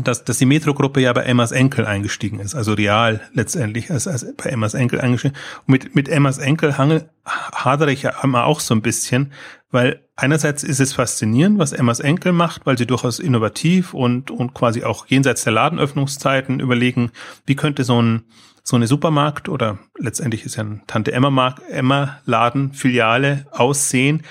[0.00, 4.26] dass, dass die Metro-Gruppe ja bei Emmas Enkel eingestiegen ist, also real letztendlich als, als
[4.36, 5.36] bei Emmas Enkel eingestiegen.
[5.66, 9.32] Und mit, mit Emmas Enkel hangel, hadere ich ja immer auch so ein bisschen,
[9.70, 14.54] weil einerseits ist es faszinierend, was Emmas Enkel macht, weil sie durchaus innovativ und, und
[14.54, 17.10] quasi auch jenseits der Ladenöffnungszeiten überlegen,
[17.46, 18.24] wie könnte so ein,
[18.62, 24.22] so eine Supermarkt oder letztendlich ist ja ein Tante Emma Markt, Emma Laden Filiale aussehen.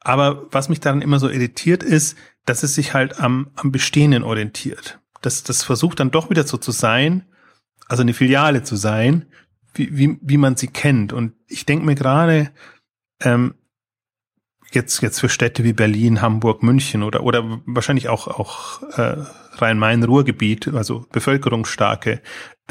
[0.00, 4.22] Aber was mich daran immer so irritiert ist, dass es sich halt am, am Bestehenden
[4.22, 5.00] orientiert.
[5.22, 7.24] Das, das versucht dann doch wieder so zu sein,
[7.88, 9.26] also eine Filiale zu sein,
[9.72, 11.12] wie, wie, wie man sie kennt.
[11.12, 12.50] Und ich denke mir gerade,
[13.20, 13.54] ähm,
[14.74, 19.16] jetzt, jetzt für Städte wie Berlin, Hamburg, München oder, oder wahrscheinlich auch, auch äh,
[19.56, 22.20] Rhein-Main-Ruhrgebiet, also bevölkerungsstarke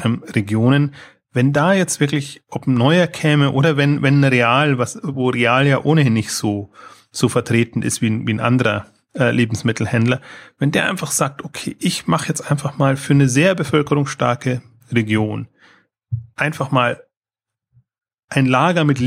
[0.02, 0.94] ähm, Regionen,
[1.32, 5.66] wenn da jetzt wirklich, ob ein neuer käme oder wenn, wenn Real, was, wo Real
[5.66, 6.70] ja ohnehin nicht so,
[7.10, 10.20] so vertreten ist wie, wie ein anderer äh, Lebensmittelhändler,
[10.58, 14.62] wenn der einfach sagt, okay, ich mache jetzt einfach mal für eine sehr bevölkerungsstarke
[14.92, 15.48] Region
[16.36, 17.02] einfach mal
[18.28, 19.00] ein Lager mit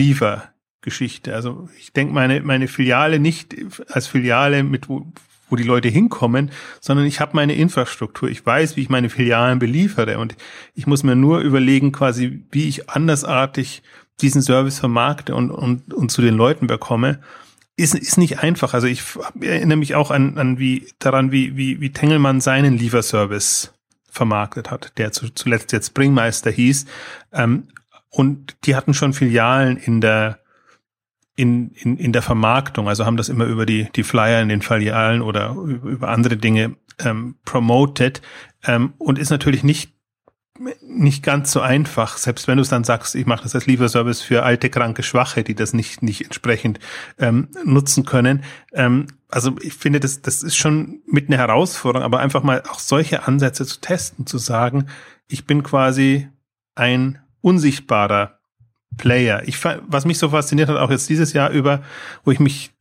[0.88, 1.34] Liefergeschichte.
[1.34, 3.56] Also ich denke meine meine Filiale nicht
[3.90, 5.12] als Filiale mit wo,
[5.50, 8.30] wo die Leute hinkommen, sondern ich habe meine Infrastruktur.
[8.30, 10.36] Ich weiß, wie ich meine Filialen beliefere und
[10.76, 13.82] ich muss mir nur überlegen, quasi, wie ich andersartig
[14.20, 17.20] diesen Service vermarkte und, und, und zu den Leuten bekomme
[17.78, 18.74] ist, ist nicht einfach.
[18.74, 19.04] Also ich
[19.40, 23.74] erinnere mich auch an, an wie daran, wie, wie, wie Tengelmann seinen Lieferservice
[24.10, 26.88] vermarktet hat, der zu, zuletzt jetzt Bringmeister hieß.
[27.32, 27.68] Ähm,
[28.10, 30.40] und die hatten schon Filialen in der
[31.38, 34.64] in, in, in der Vermarktung, also haben das immer über die, die Flyer in den
[34.64, 38.22] Filialen oder über, andere Dinge ähm, promoted.
[38.66, 39.94] Ähm, und ist natürlich nicht
[40.82, 44.22] nicht ganz so einfach, selbst wenn du es dann sagst, ich mache das als Lieferservice
[44.22, 46.80] für alte, kranke, Schwache, die das nicht, nicht entsprechend
[47.20, 48.44] ähm, nutzen können.
[48.74, 52.80] Ähm, also ich finde, das, das ist schon mit einer Herausforderung, aber einfach mal auch
[52.80, 54.88] solche Ansätze zu testen, zu sagen,
[55.28, 56.28] ich bin quasi
[56.74, 58.37] ein unsichtbarer
[58.96, 59.44] Player.
[59.46, 61.82] Ich, was mich so fasziniert hat, auch jetzt dieses Jahr über,
[62.24, 62.72] wo ich mich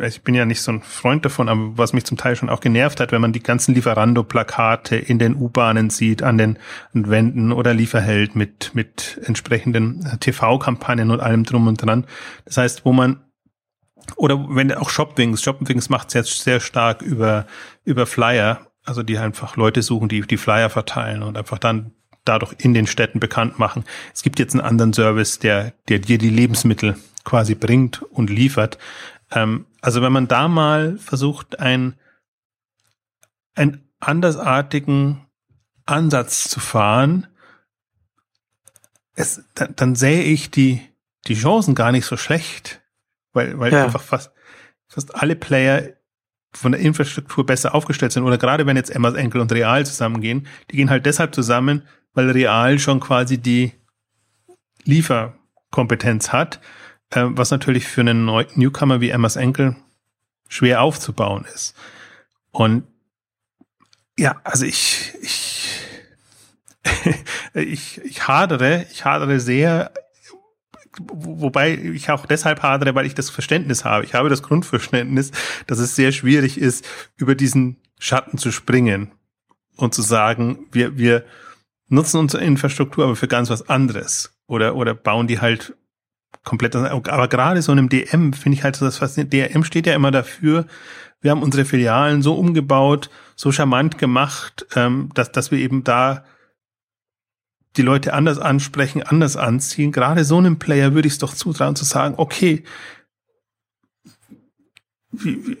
[0.00, 2.60] ich bin ja nicht so ein Freund davon, aber was mich zum Teil schon auch
[2.60, 6.58] genervt hat, wenn man die ganzen Lieferando-Plakate in den U-Bahnen sieht, an den
[6.92, 12.06] Wänden oder Lieferheld mit, mit entsprechenden TV-Kampagnen und allem drum und dran.
[12.44, 13.20] Das heißt, wo man
[14.16, 17.46] oder wenn auch Shopwings, Shopwings macht es jetzt sehr stark über,
[17.84, 21.92] über Flyer, also die einfach Leute suchen, die die Flyer verteilen und einfach dann
[22.24, 23.84] dadurch in den Städten bekannt machen.
[24.12, 28.78] Es gibt jetzt einen anderen Service, der, der dir die Lebensmittel quasi bringt und liefert.
[29.30, 31.94] Ähm, also wenn man da mal versucht, ein,
[33.54, 35.26] einen andersartigen
[35.86, 37.26] Ansatz zu fahren,
[39.16, 40.80] es, dann, dann sähe ich die,
[41.26, 42.82] die Chancen gar nicht so schlecht,
[43.32, 43.84] weil, weil ja.
[43.84, 44.32] einfach fast,
[44.88, 45.90] fast alle Player
[46.52, 48.24] von der Infrastruktur besser aufgestellt sind.
[48.24, 51.82] Oder gerade wenn jetzt Emmas Enkel und Real zusammengehen, die gehen halt deshalb zusammen,
[52.14, 53.72] weil Real schon quasi die
[54.84, 56.60] Lieferkompetenz hat,
[57.10, 59.76] äh, was natürlich für einen Neu Newcomer wie Emmas Enkel
[60.48, 61.74] schwer aufzubauen ist.
[62.50, 62.84] Und
[64.18, 65.80] ja, also ich, ich,
[67.54, 69.92] ich, ich hadere, ich hadere sehr
[70.98, 74.04] wobei ich auch deshalb hadere, weil ich das Verständnis habe.
[74.04, 75.32] Ich habe das Grundverständnis,
[75.66, 79.10] dass es sehr schwierig ist, über diesen Schatten zu springen
[79.76, 81.24] und zu sagen, wir, wir
[81.88, 85.74] nutzen unsere Infrastruktur aber für ganz was anderes oder, oder bauen die halt
[86.44, 89.32] komplett, aber gerade so einem DM finde ich halt das faszinierend.
[89.32, 90.66] DM steht ja immer dafür,
[91.20, 96.24] wir haben unsere Filialen so umgebaut, so charmant gemacht, ähm, dass, dass wir eben da
[97.76, 99.90] die Leute anders ansprechen, anders anziehen.
[99.90, 102.62] Gerade so einem Player würde ich es doch zutrauen zu sagen, okay,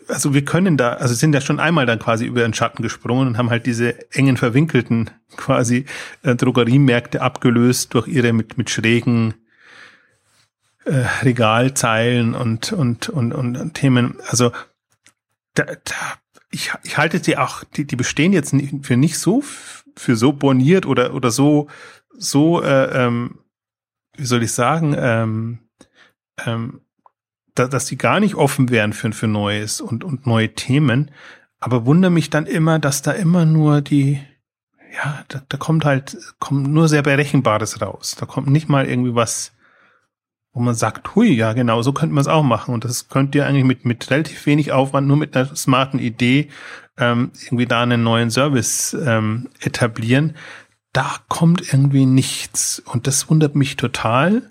[0.08, 3.28] also wir können da, also sind ja schon einmal dann quasi über den Schatten gesprungen
[3.28, 5.86] und haben halt diese engen verwinkelten quasi
[6.22, 9.34] äh, Drogeriemärkte abgelöst durch ihre mit mit schrägen
[10.84, 14.16] äh, Regalzeilen und und und und Themen.
[14.28, 14.52] Also
[15.54, 15.94] da, da
[16.50, 19.42] ich, ich halte die auch, die, die bestehen jetzt nicht, für nicht so
[19.96, 21.68] für so borniert oder oder so
[22.16, 23.40] so, äh, ähm,
[24.16, 25.58] wie soll ich sagen, ähm,
[26.44, 26.80] ähm,
[27.54, 31.10] da, dass die gar nicht offen wären für, für Neues und, und neue Themen.
[31.60, 34.20] Aber wundere mich dann immer, dass da immer nur die,
[34.94, 38.16] ja, da, da kommt halt, kommt nur sehr Berechenbares raus.
[38.18, 39.52] Da kommt nicht mal irgendwie was,
[40.52, 42.74] wo man sagt, hui, ja, genau, so könnte man es auch machen.
[42.74, 46.48] Und das könnt ihr eigentlich mit, mit relativ wenig Aufwand, nur mit einer smarten Idee,
[46.98, 50.34] ähm, irgendwie da einen neuen Service ähm, etablieren
[50.94, 52.78] da kommt irgendwie nichts.
[52.78, 54.50] Und das wundert mich total.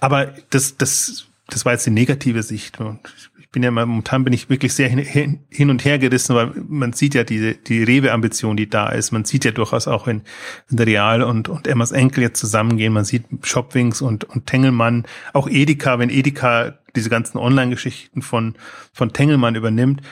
[0.00, 2.80] Aber das, das, das war jetzt die negative Sicht.
[2.80, 3.00] Und
[3.38, 6.92] ich bin ja momentan bin ich wirklich sehr hin, hin und her gerissen, weil man
[6.92, 9.12] sieht ja diese, die Rewe-Ambition, die da ist.
[9.12, 10.22] Man sieht ja durchaus auch in,
[10.70, 12.92] in der Real und, und Emmas Enkel jetzt zusammengehen.
[12.92, 18.54] Man sieht Shopwings und, und Tengelmann, auch Edeka, wenn Edeka diese ganzen Online-Geschichten von,
[18.92, 20.02] von Tengelmann übernimmt.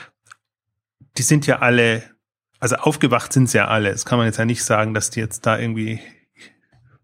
[1.16, 2.02] Die sind ja alle
[2.64, 3.90] also aufgewacht sind sie ja alle.
[3.90, 6.00] Das kann man jetzt ja nicht sagen, dass die jetzt da irgendwie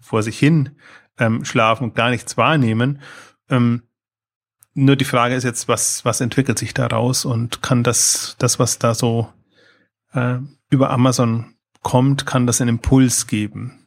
[0.00, 0.70] vor sich hin
[1.18, 3.02] ähm, schlafen und gar nichts wahrnehmen.
[3.50, 3.82] Ähm,
[4.74, 8.78] nur die Frage ist jetzt, was, was entwickelt sich daraus und kann das, das, was
[8.78, 9.28] da so
[10.12, 10.38] äh,
[10.70, 13.87] über Amazon kommt, kann das einen Impuls geben?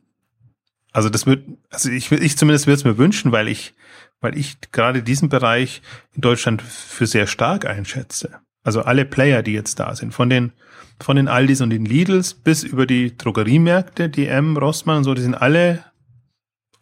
[0.91, 3.73] Also das wird, also ich, ich zumindest würde es mir wünschen, weil ich,
[4.21, 5.81] weil ich gerade diesen Bereich
[6.13, 8.39] in Deutschland für sehr stark einschätze.
[8.63, 10.53] Also alle Player, die jetzt da sind, von den
[10.99, 15.21] von den Aldis und den Lidls bis über die Drogeriemärkte, DM, Rossmann und so, die
[15.21, 15.83] sind alle,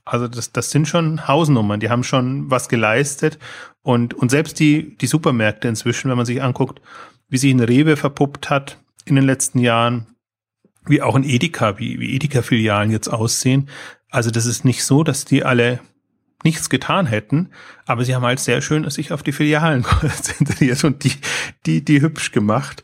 [0.05, 3.39] also das, das sind schon Hausnummern, die haben schon was geleistet
[3.83, 6.81] und, und selbst die, die Supermärkte inzwischen, wenn man sich anguckt,
[7.29, 10.07] wie sich ein Rewe verpuppt hat in den letzten Jahren,
[10.85, 13.69] wie auch ein Edeka, wie, wie Edeka-Filialen jetzt aussehen.
[14.09, 15.79] Also das ist nicht so, dass die alle
[16.43, 17.51] nichts getan hätten,
[17.85, 21.13] aber sie haben halt sehr schön sich auf die Filialen konzentriert und die,
[21.65, 22.83] die, die hübsch gemacht.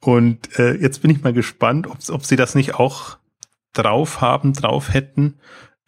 [0.00, 3.18] Und äh, jetzt bin ich mal gespannt, ob, ob sie das nicht auch
[3.72, 5.38] drauf haben, drauf hätten,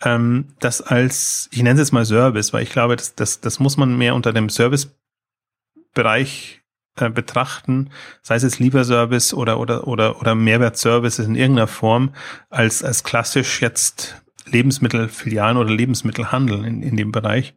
[0.07, 3.59] ähm, das als, ich nenne es jetzt mal Service, weil ich glaube, das, das, das
[3.59, 6.63] muss man mehr unter dem Servicebereich
[6.95, 7.91] äh, betrachten,
[8.23, 12.15] sei es jetzt Lieferservice oder, oder, oder, oder Mehrwertservices in irgendeiner Form,
[12.51, 17.55] als, als klassisch jetzt Lebensmittelfilialen oder Lebensmittelhandel in, in dem Bereich.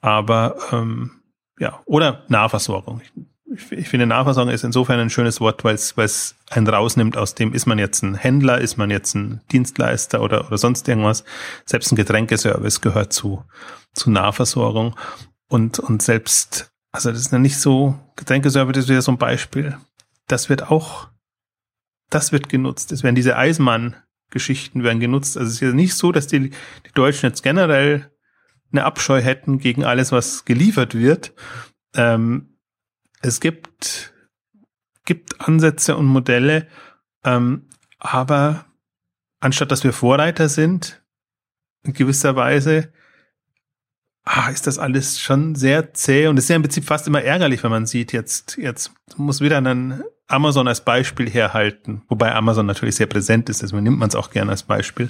[0.00, 1.12] Aber ähm,
[1.60, 3.02] ja, oder Nahversorgung
[3.50, 7.66] ich, finde, Nahversorgung ist insofern ein schönes Wort, weil es einen rausnimmt aus dem, ist
[7.66, 11.24] man jetzt ein Händler, ist man jetzt ein Dienstleister oder, oder sonst irgendwas.
[11.64, 13.44] Selbst ein Getränkeservice gehört zu,
[13.94, 14.96] zu Nahversorgung.
[15.48, 19.78] Und, und selbst, also das ist ja nicht so, Getränkeservice ist wieder so ein Beispiel.
[20.26, 21.08] Das wird auch,
[22.10, 22.92] das wird genutzt.
[22.92, 25.38] Es werden diese Eismann-Geschichten werden genutzt.
[25.38, 28.10] Also es ist ja nicht so, dass die, die Deutschen jetzt generell
[28.72, 31.32] eine Abscheu hätten gegen alles, was geliefert wird.
[31.94, 32.57] Ähm,
[33.20, 34.12] es gibt,
[35.04, 36.66] gibt Ansätze und Modelle,
[37.24, 38.66] ähm, aber
[39.40, 41.02] anstatt dass wir Vorreiter sind,
[41.82, 42.92] in gewisser Weise,
[44.24, 47.22] ah, ist das alles schon sehr zäh und es ist ja im Prinzip fast immer
[47.22, 52.66] ärgerlich, wenn man sieht, jetzt, jetzt muss wieder ein Amazon als Beispiel herhalten, wobei Amazon
[52.66, 55.08] natürlich sehr präsent ist, deswegen nimmt man es auch gerne als Beispiel,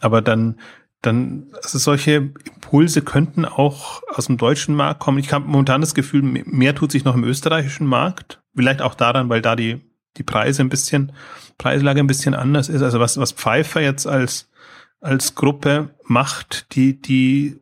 [0.00, 0.58] aber dann
[1.06, 5.18] dann, also solche Impulse könnten auch aus dem deutschen Markt kommen.
[5.18, 8.42] Ich habe momentan das Gefühl, mehr tut sich noch im österreichischen Markt.
[8.54, 9.80] Vielleicht auch daran, weil da die,
[10.16, 11.12] die Preise ein bisschen,
[11.58, 12.82] Preislage ein bisschen anders ist.
[12.82, 14.50] Also was, was Pfeiffer jetzt als,
[15.00, 17.60] als Gruppe macht, die, die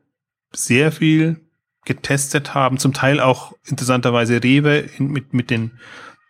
[0.53, 1.41] sehr viel
[1.85, 5.73] getestet haben, zum Teil auch interessanterweise Rewe in, mit, mit den,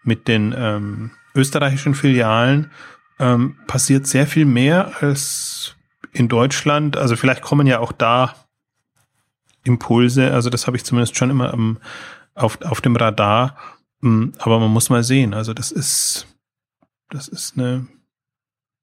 [0.03, 2.71] mit den ähm, österreichischen Filialen,
[3.19, 5.77] ähm, passiert sehr viel mehr als
[6.13, 6.97] in Deutschland.
[6.97, 8.35] Also vielleicht kommen ja auch da
[9.65, 11.79] Impulse, also das habe ich zumindest schon immer am,
[12.35, 13.57] auf, auf dem Radar.
[14.01, 15.35] Hm, aber man muss mal sehen.
[15.35, 16.27] Also das ist,
[17.11, 17.87] das ist eine,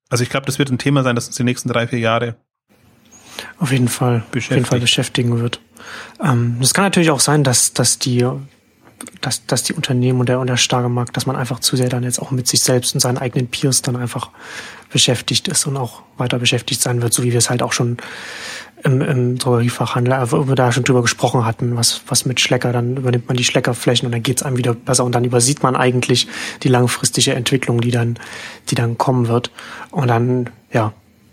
[0.08, 2.36] also ich glaube, das wird ein Thema sein, das uns die nächsten drei, vier Jahre
[3.58, 5.60] auf jeden Fall, auf jeden Fall beschäftigen wird.
[6.22, 8.26] Ähm, es kann natürlich auch sein, dass, dass die
[9.22, 11.88] dass, dass die Unternehmen und der, und der starke Markt, dass man einfach zu sehr
[11.88, 14.30] dann jetzt auch mit sich selbst und seinen eigenen Peers dann einfach
[14.90, 17.98] beschäftigt ist und auch weiter beschäftigt sein wird, so wie wir es halt auch schon
[18.82, 22.72] im, im Drogeriefachhandel, äh, wo wir da schon drüber gesprochen hatten, was, was mit Schlecker,
[22.72, 25.76] dann übernimmt man die Schleckerflächen und dann geht's einem wieder besser und dann übersieht man
[25.76, 26.28] eigentlich
[26.62, 28.18] die langfristige Entwicklung, die dann,
[28.68, 29.50] die dann kommen wird.
[29.90, 30.92] Und dann, ja,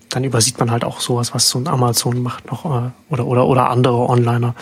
[0.10, 3.48] dann übersieht man halt auch sowas, was so ein Amazon macht noch äh, oder oder
[3.48, 4.56] oder andere Onliner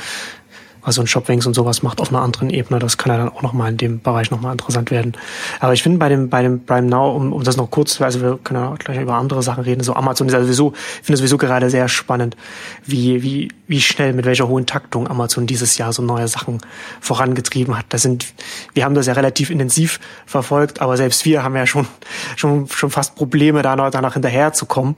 [0.85, 2.79] also ein Shopwings und sowas macht auf einer anderen Ebene.
[2.79, 5.13] Das kann ja dann auch nochmal in dem Bereich nochmal interessant werden.
[5.59, 8.21] Aber ich finde bei dem, bei dem Prime Now, um, um das noch kurz, also
[8.21, 11.17] wir können ja gleich über andere Sachen reden, so Amazon ist ja sowieso, ich finde
[11.17, 12.37] sowieso gerade sehr spannend,
[12.85, 16.59] wie, wie, wie schnell, mit welcher hohen Taktung Amazon dieses Jahr so neue Sachen
[17.01, 17.85] vorangetrieben hat.
[17.89, 18.27] Das sind,
[18.73, 21.87] wir haben das ja relativ intensiv verfolgt, aber selbst wir haben ja schon,
[22.35, 24.95] schon, schon fast Probleme, da noch, danach hinterherzukommen,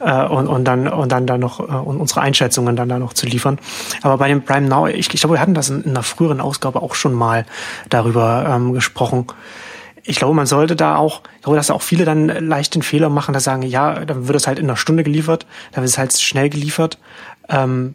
[0.00, 3.14] äh, und, und dann, und dann da noch, äh, und unsere Einschätzungen dann da noch
[3.14, 3.58] zu liefern.
[4.02, 6.40] Aber bei dem Prime Now, ich, ich glaube, wir hatten das in, in einer früheren
[6.40, 7.46] Ausgabe auch schon mal
[7.88, 9.26] darüber ähm, gesprochen.
[10.02, 13.10] Ich glaube, man sollte da auch, ich glaube, dass auch viele dann leicht den Fehler
[13.10, 15.98] machen, dass sagen, ja, dann wird es halt in einer Stunde geliefert, dann wird es
[15.98, 16.98] halt schnell geliefert.
[17.48, 17.94] Ähm,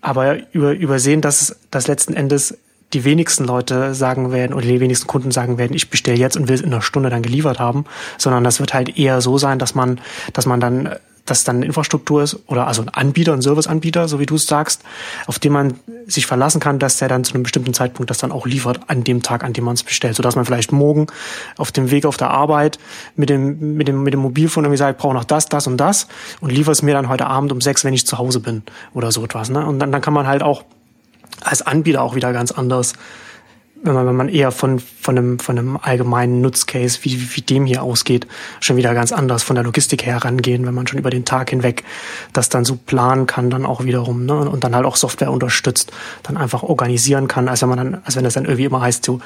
[0.00, 2.58] aber über, übersehen, dass, dass letzten Endes
[2.92, 6.48] die wenigsten Leute sagen werden oder die wenigsten Kunden sagen werden, ich bestelle jetzt und
[6.48, 7.86] will es in einer Stunde dann geliefert haben,
[8.18, 10.00] sondern das wird halt eher so sein, dass man,
[10.32, 10.94] dass man dann
[11.26, 14.46] das dann eine Infrastruktur ist oder also ein Anbieter, ein Serviceanbieter, so wie du es
[14.46, 14.82] sagst,
[15.26, 15.74] auf den man
[16.06, 19.04] sich verlassen kann, dass der dann zu einem bestimmten Zeitpunkt das dann auch liefert an
[19.04, 21.06] dem Tag, an dem man es bestellt, sodass man vielleicht morgen
[21.56, 22.78] auf dem Weg auf der Arbeit
[23.16, 25.78] mit dem mit dem mit dem Mobilfon irgendwie sagt, ich brauche noch das, das und
[25.78, 26.08] das
[26.40, 29.10] und liefert es mir dann heute Abend um sechs, wenn ich zu Hause bin oder
[29.10, 29.48] so etwas.
[29.48, 29.64] Ne?
[29.64, 30.64] Und dann, dann kann man halt auch
[31.40, 32.94] als Anbieter auch wieder ganz anders
[33.84, 37.66] wenn man, wenn man eher von, von, einem, von einem allgemeinen Nutzcase, wie, wie dem
[37.66, 38.26] hier ausgeht,
[38.60, 41.50] schon wieder ganz anders von der Logistik her rangehen, wenn man schon über den Tag
[41.50, 41.84] hinweg
[42.32, 45.92] das dann so planen kann, dann auch wiederum, ne, und dann halt auch Software unterstützt,
[46.22, 49.04] dann einfach organisieren kann, als wenn man dann, als wenn das dann irgendwie immer heißt,
[49.04, 49.20] so,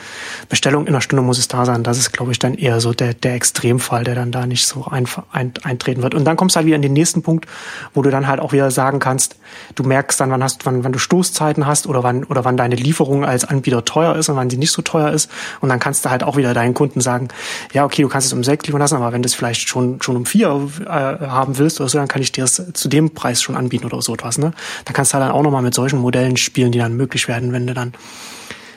[0.48, 1.84] Bestellung in einer Stunde muss es da sein.
[1.84, 4.86] Das ist, glaube ich, dann eher so der, der Extremfall, der dann da nicht so
[4.86, 6.14] ein, ein, eintreten wird.
[6.14, 7.46] Und dann kommst du halt wieder in den nächsten Punkt,
[7.94, 9.36] wo du dann halt auch wieder sagen kannst,
[9.76, 12.74] du merkst dann, wann hast, wann, wann du Stoßzeiten hast oder wann, oder wann deine
[12.74, 15.30] Lieferung als Anbieter teuer ist und wann sie nicht so teuer ist.
[15.60, 17.28] Und dann kannst du halt auch wieder deinen Kunden sagen,
[17.72, 20.00] ja, okay, du kannst es um sechs liefern lassen, aber wenn du es vielleicht schon,
[20.02, 23.10] schon um vier äh, haben willst oder so, dann kann ich dir es zu dem
[23.14, 24.38] Preis schon anbieten oder so etwas.
[24.38, 24.52] Ne?
[24.84, 27.52] Da kannst du halt dann auch nochmal mit solchen Modellen spielen, die dann möglich werden,
[27.52, 27.92] wenn du dann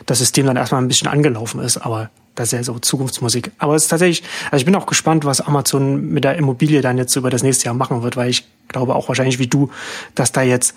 [0.06, 3.52] das System dann erstmal ein bisschen angelaufen ist, aber das ist ja so Zukunftsmusik.
[3.58, 6.98] Aber es ist tatsächlich, also ich bin auch gespannt, was Amazon mit der Immobilie dann
[6.98, 9.70] jetzt über das nächste Jahr machen wird, weil ich glaube auch wahrscheinlich wie du,
[10.16, 10.76] dass da jetzt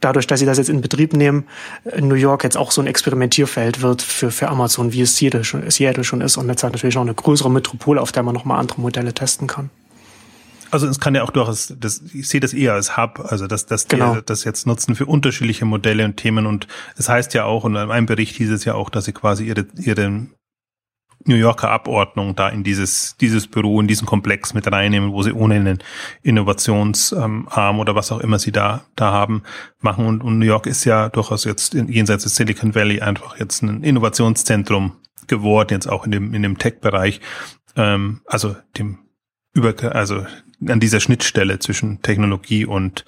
[0.00, 1.44] dadurch, dass sie das jetzt in Betrieb nehmen,
[1.84, 5.44] in New York jetzt auch so ein Experimentierfeld wird für, für Amazon, wie es Seattle
[5.44, 6.36] schon, Seattle schon ist.
[6.36, 9.46] Und jetzt hat natürlich auch eine größere Metropole, auf der man nochmal andere Modelle testen
[9.46, 9.70] kann.
[10.70, 13.66] Also es kann ja auch durchaus, das, ich sehe das eher als Hub, also dass,
[13.66, 14.20] dass die genau.
[14.20, 17.90] das jetzt nutzen für unterschiedliche Modelle und Themen und es heißt ja auch, und in
[17.90, 20.26] einem Bericht hieß es ja auch, dass sie quasi ihre, ihre
[21.24, 25.32] New Yorker Abordnung da in dieses, dieses Büro, in diesen Komplex mit reinnehmen, wo sie
[25.32, 25.78] ohne einen
[26.22, 29.42] Innovationsarm oder was auch immer sie da, da haben,
[29.80, 30.06] machen.
[30.06, 33.82] Und, und New York ist ja durchaus jetzt jenseits des Silicon Valley einfach jetzt ein
[33.82, 37.20] Innovationszentrum geworden, jetzt auch in dem, in dem Tech-Bereich,
[37.76, 38.98] ähm, also dem
[39.52, 40.24] über, also
[40.66, 43.04] an dieser Schnittstelle zwischen Technologie und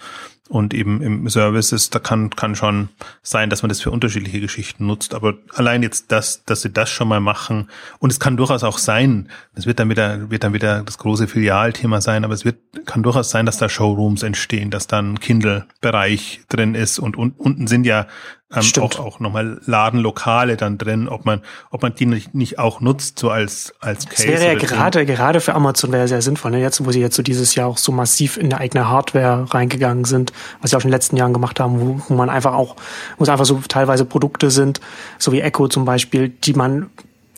[0.48, 2.88] und eben im Services, da kann, kann schon
[3.22, 5.14] sein, dass man das für unterschiedliche Geschichten nutzt.
[5.14, 8.78] Aber allein jetzt das, dass sie das schon mal machen, und es kann durchaus auch
[8.78, 12.59] sein, das wird dann wieder, wird dann wieder das große Filialthema sein, aber es wird,
[12.87, 17.38] kann durchaus sein, dass da Showrooms entstehen, dass da ein Kindle-Bereich drin ist und, und
[17.38, 18.07] unten sind ja
[18.54, 22.80] ähm, auch, auch nochmal Ladenlokale dann drin, ob man, ob man die nicht, nicht auch
[22.80, 24.26] nutzt, so als, als Case.
[24.26, 26.60] Das wäre ja gerade, gerade für Amazon wäre sehr sinnvoll, ne?
[26.60, 30.04] jetzt, wo sie jetzt so dieses Jahr auch so massiv in eine eigene Hardware reingegangen
[30.04, 32.76] sind, was sie auch in den letzten Jahren gemacht haben, wo, wo man einfach auch,
[33.18, 34.80] wo es einfach so teilweise Produkte sind,
[35.18, 36.90] so wie Echo zum Beispiel, die man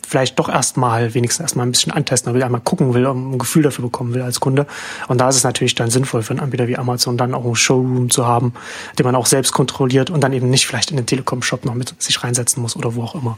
[0.07, 3.85] vielleicht doch erstmal, wenigstens erstmal ein bisschen antesten will, einmal gucken will, ein Gefühl dafür
[3.85, 4.67] bekommen will als Kunde.
[5.07, 7.55] Und da ist es natürlich dann sinnvoll für einen Anbieter wie Amazon dann auch einen
[7.55, 8.53] Showroom zu haben,
[8.97, 12.01] den man auch selbst kontrolliert und dann eben nicht vielleicht in den Telekom-Shop noch mit
[12.01, 13.37] sich reinsetzen muss oder wo auch immer.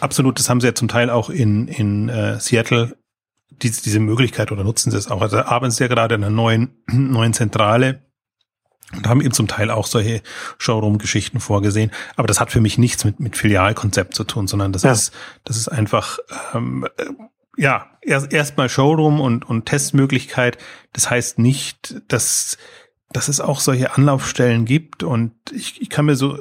[0.00, 2.96] Absolut, das haben sie ja zum Teil auch in, in äh, Seattle
[3.62, 5.20] diese, Möglichkeit oder nutzen sie es auch.
[5.20, 8.09] Also arbeiten sie ja gerade in einer neuen, neuen Zentrale
[8.96, 10.22] und haben eben zum Teil auch solche
[10.58, 11.90] Showroom-Geschichten vorgesehen.
[12.16, 14.92] Aber das hat für mich nichts mit, mit Filialkonzept zu tun, sondern das ja.
[14.92, 15.12] ist,
[15.44, 16.18] das ist einfach,
[16.54, 17.04] ähm, äh,
[17.56, 20.58] ja, erst erstmal Showroom und, und Testmöglichkeit.
[20.92, 22.58] Das heißt nicht, dass,
[23.12, 25.02] dass es auch solche Anlaufstellen gibt.
[25.02, 26.38] Und ich, ich kann mir so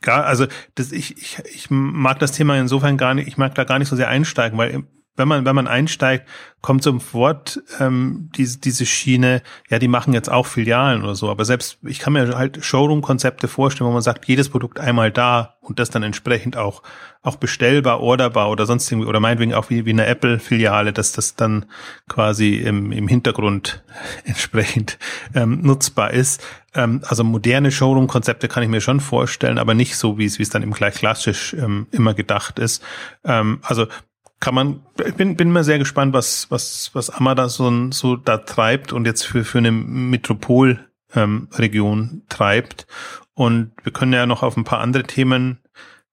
[0.00, 3.64] gar, also das, ich, ich, ich mag das Thema insofern gar nicht, ich mag da
[3.64, 4.84] gar nicht so sehr einsteigen, weil
[5.16, 6.26] wenn man, wenn man einsteigt,
[6.62, 11.28] kommt sofort ähm, diese, diese Schiene, ja, die machen jetzt auch Filialen oder so.
[11.28, 15.56] Aber selbst, ich kann mir halt Showroom-Konzepte vorstellen, wo man sagt, jedes Produkt einmal da
[15.60, 16.82] und das dann entsprechend auch,
[17.20, 21.34] auch bestellbar, orderbar oder sonst irgendwie, oder meinetwegen auch wie, wie eine Apple-Filiale, dass das
[21.34, 21.66] dann
[22.08, 23.82] quasi im, im Hintergrund
[24.24, 24.98] entsprechend
[25.34, 26.42] ähm, nutzbar ist.
[26.74, 30.44] Ähm, also moderne Showroom-Konzepte kann ich mir schon vorstellen, aber nicht so, wie es, wie
[30.44, 32.82] es dann eben gleich klassisch ähm, immer gedacht ist.
[33.24, 33.86] Ähm, also
[34.42, 38.92] kann man, ich bin, bin mal sehr gespannt, was, was, was Amazon so da treibt
[38.92, 40.80] und jetzt für, für eine Metropolregion
[41.14, 42.88] ähm, treibt.
[43.34, 45.61] Und wir können ja noch auf ein paar andere Themen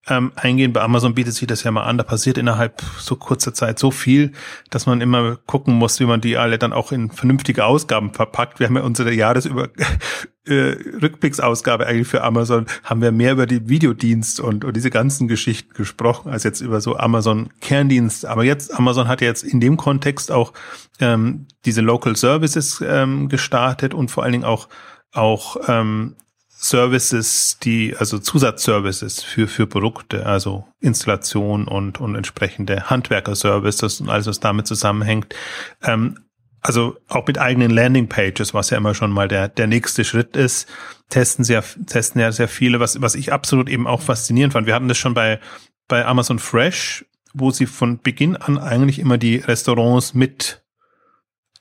[0.08, 0.74] ähm, eingehen.
[0.74, 1.98] Bei Amazon bietet sich das ja mal an.
[1.98, 4.32] Da passiert innerhalb so kurzer Zeit so viel,
[4.70, 8.60] dass man immer gucken muss, wie man die alle dann auch in vernünftige Ausgaben verpackt.
[8.60, 9.70] Wir haben ja unsere Jahresüber
[10.48, 15.28] äh, Rückblicksausgabe eigentlich für Amazon, haben wir mehr über die Videodienst und, und diese ganzen
[15.28, 18.26] Geschichten gesprochen, als jetzt über so Amazon Kerndienst.
[18.26, 20.54] Aber jetzt, Amazon hat jetzt in dem Kontext auch
[21.00, 24.70] ähm, diese Local Services ähm, gestartet und vor allen Dingen auch
[25.12, 26.16] auch ähm,
[26.62, 34.28] Services, die, also Zusatzservices für, für Produkte, also Installation und, und entsprechende Handwerker-Services und alles,
[34.28, 35.34] was damit zusammenhängt.
[35.82, 36.20] Ähm,
[36.60, 40.68] also auch mit eigenen Landingpages, was ja immer schon mal der, der nächste Schritt ist,
[41.08, 44.68] testen sehr, testen ja sehr viele, was, was ich absolut eben auch faszinierend fand.
[44.68, 45.40] Wir hatten das schon bei,
[45.88, 50.62] bei Amazon Fresh, wo sie von Beginn an eigentlich immer die Restaurants mit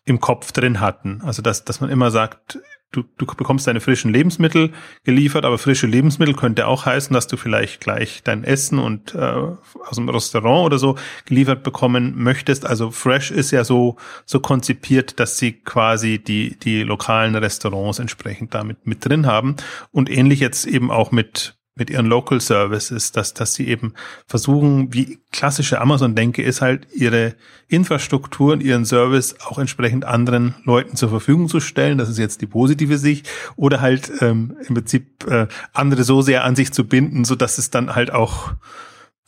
[0.04, 1.20] im Kopf drin hatten.
[1.22, 2.58] Also dass, dass man immer sagt,
[2.92, 4.72] du, du bekommst deine frischen Lebensmittel
[5.04, 9.18] geliefert, aber frische Lebensmittel könnte auch heißen, dass du vielleicht gleich dein Essen und äh,
[9.18, 12.64] aus dem Restaurant oder so geliefert bekommen möchtest.
[12.64, 18.54] Also Fresh ist ja so so konzipiert, dass sie quasi die die lokalen Restaurants entsprechend
[18.54, 19.56] damit mit drin haben
[19.92, 23.94] und ähnlich jetzt eben auch mit mit ihren Local Services, dass, dass sie eben
[24.26, 27.34] versuchen, wie klassische Amazon-Denke ist halt, ihre
[27.68, 31.98] Infrastruktur und ihren Service auch entsprechend anderen Leuten zur Verfügung zu stellen.
[31.98, 33.28] Das ist jetzt die positive Sicht.
[33.56, 37.58] Oder halt ähm, im Prinzip äh, andere so sehr an sich zu binden, so dass
[37.58, 38.52] es dann halt auch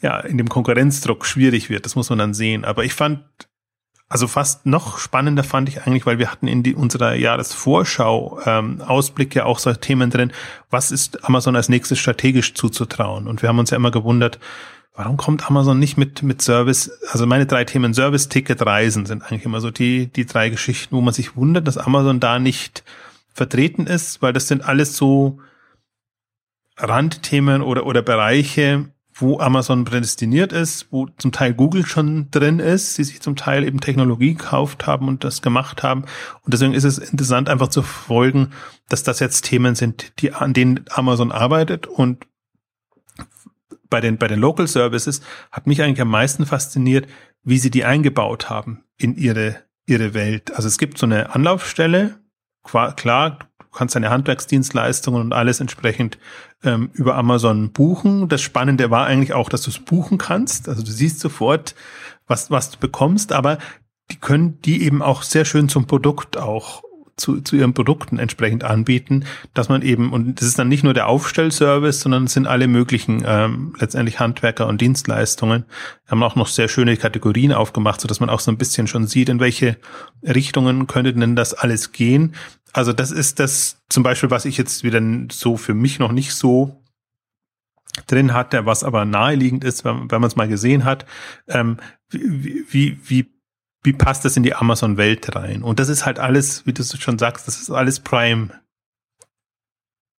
[0.01, 1.85] ja in dem Konkurrenzdruck schwierig wird.
[1.85, 2.65] Das muss man dann sehen.
[2.65, 3.21] Aber ich fand
[4.11, 8.83] also fast noch spannender fand ich eigentlich, weil wir hatten in die, unserer Jahresvorschau ähm,
[8.83, 10.33] Ausblicke auch so Themen drin,
[10.69, 13.29] was ist Amazon als nächstes strategisch zuzutrauen?
[13.29, 14.41] Und wir haben uns ja immer gewundert,
[14.97, 16.91] warum kommt Amazon nicht mit, mit Service?
[17.13, 20.97] Also meine drei Themen, Service, Ticket, Reisen sind eigentlich immer so die, die drei Geschichten,
[20.97, 22.83] wo man sich wundert, dass Amazon da nicht
[23.33, 25.39] vertreten ist, weil das sind alles so
[26.77, 28.91] Randthemen oder, oder Bereiche,
[29.21, 33.65] wo Amazon prädestiniert ist, wo zum Teil Google schon drin ist, die sich zum Teil
[33.65, 36.03] eben Technologie gekauft haben und das gemacht haben.
[36.43, 38.51] Und deswegen ist es interessant, einfach zu folgen,
[38.89, 41.87] dass das jetzt Themen sind, die, an denen Amazon arbeitet.
[41.87, 42.27] Und
[43.89, 47.07] bei den, bei den Local Services hat mich eigentlich am meisten fasziniert,
[47.43, 49.57] wie sie die eingebaut haben in ihre,
[49.87, 50.55] ihre Welt.
[50.55, 52.19] Also es gibt so eine Anlaufstelle,
[52.97, 53.39] klar,
[53.71, 56.19] Du kannst deine Handwerksdienstleistungen und alles entsprechend
[56.65, 58.29] ähm, über Amazon buchen.
[58.29, 60.69] Das Spannende war eigentlich auch, dass du es buchen kannst.
[60.69, 61.75] Also du siehst sofort,
[62.27, 63.59] was, was du bekommst, aber
[64.11, 66.83] die können die eben auch sehr schön zum Produkt auch
[67.21, 70.95] zu, zu ihren Produkten entsprechend anbieten, dass man eben, und das ist dann nicht nur
[70.95, 75.65] der Aufstellservice, sondern es sind alle möglichen ähm, letztendlich Handwerker und Dienstleistungen.
[76.07, 78.87] Wir haben auch noch sehr schöne Kategorien aufgemacht, so dass man auch so ein bisschen
[78.87, 79.77] schon sieht, in welche
[80.23, 82.35] Richtungen könnte denn das alles gehen.
[82.73, 85.01] Also das ist das zum Beispiel, was ich jetzt wieder
[85.33, 86.83] so für mich noch nicht so
[88.07, 91.07] drin hatte, was aber naheliegend ist, wenn, wenn man es mal gesehen hat,
[91.49, 91.79] ähm,
[92.11, 93.41] wie, wie, wie
[93.83, 95.63] wie passt das in die Amazon-Welt rein?
[95.63, 98.51] Und das ist halt alles, wie du schon sagst, das ist alles Prime,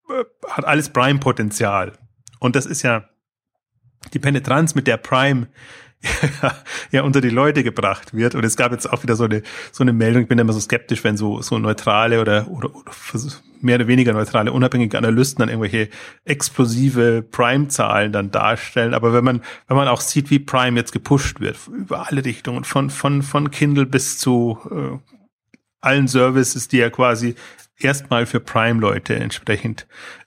[0.08, 1.92] äh, hat alles Prime-Potenzial.
[2.40, 3.08] Und das ist ja
[4.12, 5.46] die Penetranz, mit der Prime
[6.90, 8.34] ja unter die Leute gebracht wird.
[8.34, 10.60] Und es gab jetzt auch wieder so eine, so eine Meldung, ich bin immer so
[10.60, 12.92] skeptisch, wenn so, so neutrale oder, oder, oder
[13.60, 15.88] mehr oder weniger neutrale, unabhängige Analysten dann irgendwelche
[16.24, 18.94] explosive Prime-Zahlen dann darstellen.
[18.94, 22.64] Aber wenn man, wenn man auch sieht, wie Prime jetzt gepusht wird, über alle Richtungen,
[22.64, 24.98] von, von, von Kindle bis zu äh,
[25.80, 27.34] allen Services, die ja quasi
[27.78, 29.86] erstmal für Prime-Leute entsprechend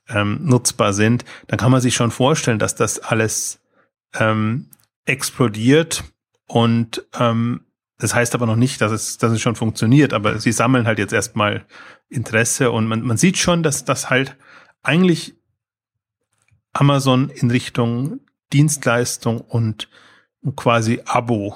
[0.10, 3.60] ähm, nutzbar sind, dann kann man sich schon vorstellen, dass das alles
[4.14, 4.70] ähm,
[5.06, 6.04] explodiert
[6.48, 7.62] und ähm,
[7.98, 11.00] Das heißt aber noch nicht, dass es, dass es schon funktioniert, aber sie sammeln halt
[11.00, 11.66] jetzt erstmal
[12.10, 14.36] Interesse und man, man sieht schon, dass das halt
[14.84, 15.36] eigentlich
[16.74, 18.20] Amazon in Richtung
[18.52, 19.90] Dienstleistung und
[20.56, 21.56] quasi Abo.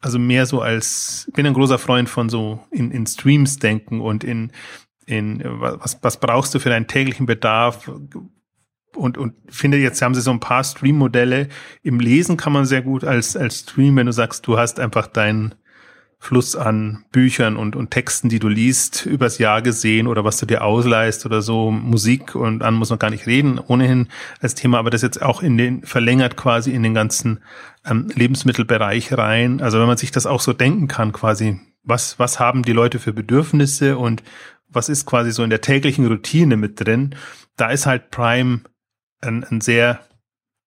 [0.00, 4.24] Also mehr so als, bin ein großer Freund von so in, in Streams denken und
[4.24, 4.52] in,
[5.06, 7.90] in was, was brauchst du für deinen täglichen Bedarf?
[8.96, 11.48] Und, und finde jetzt haben sie so ein paar Stream-Modelle.
[11.82, 15.06] Im Lesen kann man sehr gut als, als Stream, wenn du sagst, du hast einfach
[15.06, 15.54] dein,
[16.18, 20.46] Fluss an Büchern und, und Texten, die du liest, übers Jahr gesehen oder was du
[20.46, 21.70] dir ausleihst oder so.
[21.70, 24.08] Musik und an muss man gar nicht reden, ohnehin
[24.40, 27.40] als Thema, aber das jetzt auch in den, verlängert quasi in den ganzen
[27.84, 29.60] ähm, Lebensmittelbereich rein.
[29.60, 32.98] Also wenn man sich das auch so denken kann, quasi, was, was haben die Leute
[32.98, 34.22] für Bedürfnisse und
[34.68, 37.14] was ist quasi so in der täglichen Routine mit drin,
[37.56, 38.62] da ist halt Prime
[39.26, 40.00] ein, ein sehr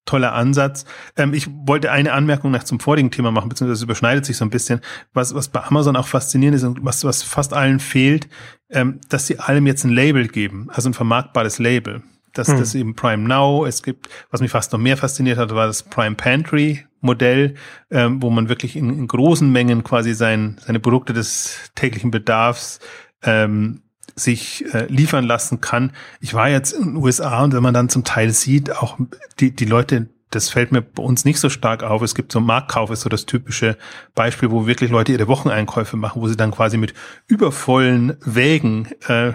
[0.10, 0.86] toller Ansatz.
[1.16, 4.50] Ähm, ich wollte eine Anmerkung nach zum vorigen Thema machen, beziehungsweise überschneidet sich so ein
[4.50, 4.82] bisschen.
[5.14, 8.28] Was, was bei Amazon auch faszinierend ist und was, was fast allen fehlt,
[8.70, 12.02] ähm, dass sie allem jetzt ein Label geben, also ein vermarktbares Label.
[12.34, 12.60] Das, hm.
[12.60, 15.84] das eben Prime Now, es gibt, was mich fast noch mehr fasziniert hat, war das
[15.84, 17.56] Prime Pantry Modell,
[17.92, 22.80] ähm, wo man wirklich in, in großen Mengen quasi sein, seine Produkte des täglichen Bedarfs
[23.24, 23.82] ähm,
[24.20, 25.92] sich äh, liefern lassen kann.
[26.20, 28.98] Ich war jetzt in den USA und wenn man dann zum Teil sieht, auch
[29.40, 32.02] die, die Leute, das fällt mir bei uns nicht so stark auf.
[32.02, 33.78] Es gibt so Marktkauf, ist so das typische
[34.14, 36.94] Beispiel, wo wirklich Leute ihre Wocheneinkäufe machen, wo sie dann quasi mit
[37.28, 39.34] übervollen Wägen äh,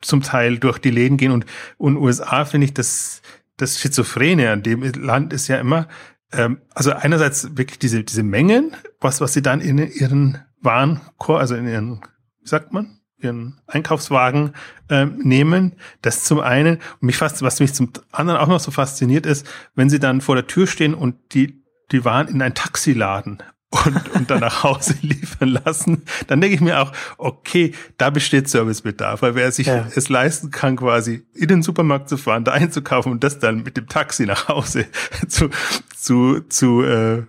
[0.00, 1.32] zum Teil durch die Läden gehen.
[1.32, 1.46] Und,
[1.76, 3.22] und USA finde ich das,
[3.56, 5.88] das Schizophrene an dem Land ist ja immer,
[6.32, 11.54] ähm, also einerseits wirklich diese, diese Mengen, was, was sie dann in ihren Warenkorb, also
[11.54, 12.00] in ihren,
[12.40, 12.95] wie sagt man,
[13.26, 14.54] ihren Einkaufswagen
[14.88, 15.72] ähm, nehmen.
[16.02, 16.76] Das zum einen.
[16.76, 20.20] Und mich fast, was mich zum anderen auch noch so fasziniert ist, wenn sie dann
[20.20, 21.62] vor der Tür stehen und die,
[21.92, 26.54] die Waren in ein Taxi laden und, und dann nach Hause liefern lassen, dann denke
[26.54, 29.86] ich mir auch, okay, da besteht Servicebedarf, weil wer sich ja.
[29.94, 33.76] es leisten kann, quasi in den Supermarkt zu fahren, da einzukaufen und das dann mit
[33.76, 34.86] dem Taxi nach Hause
[35.28, 35.50] zu,
[35.94, 37.24] zu, zu äh,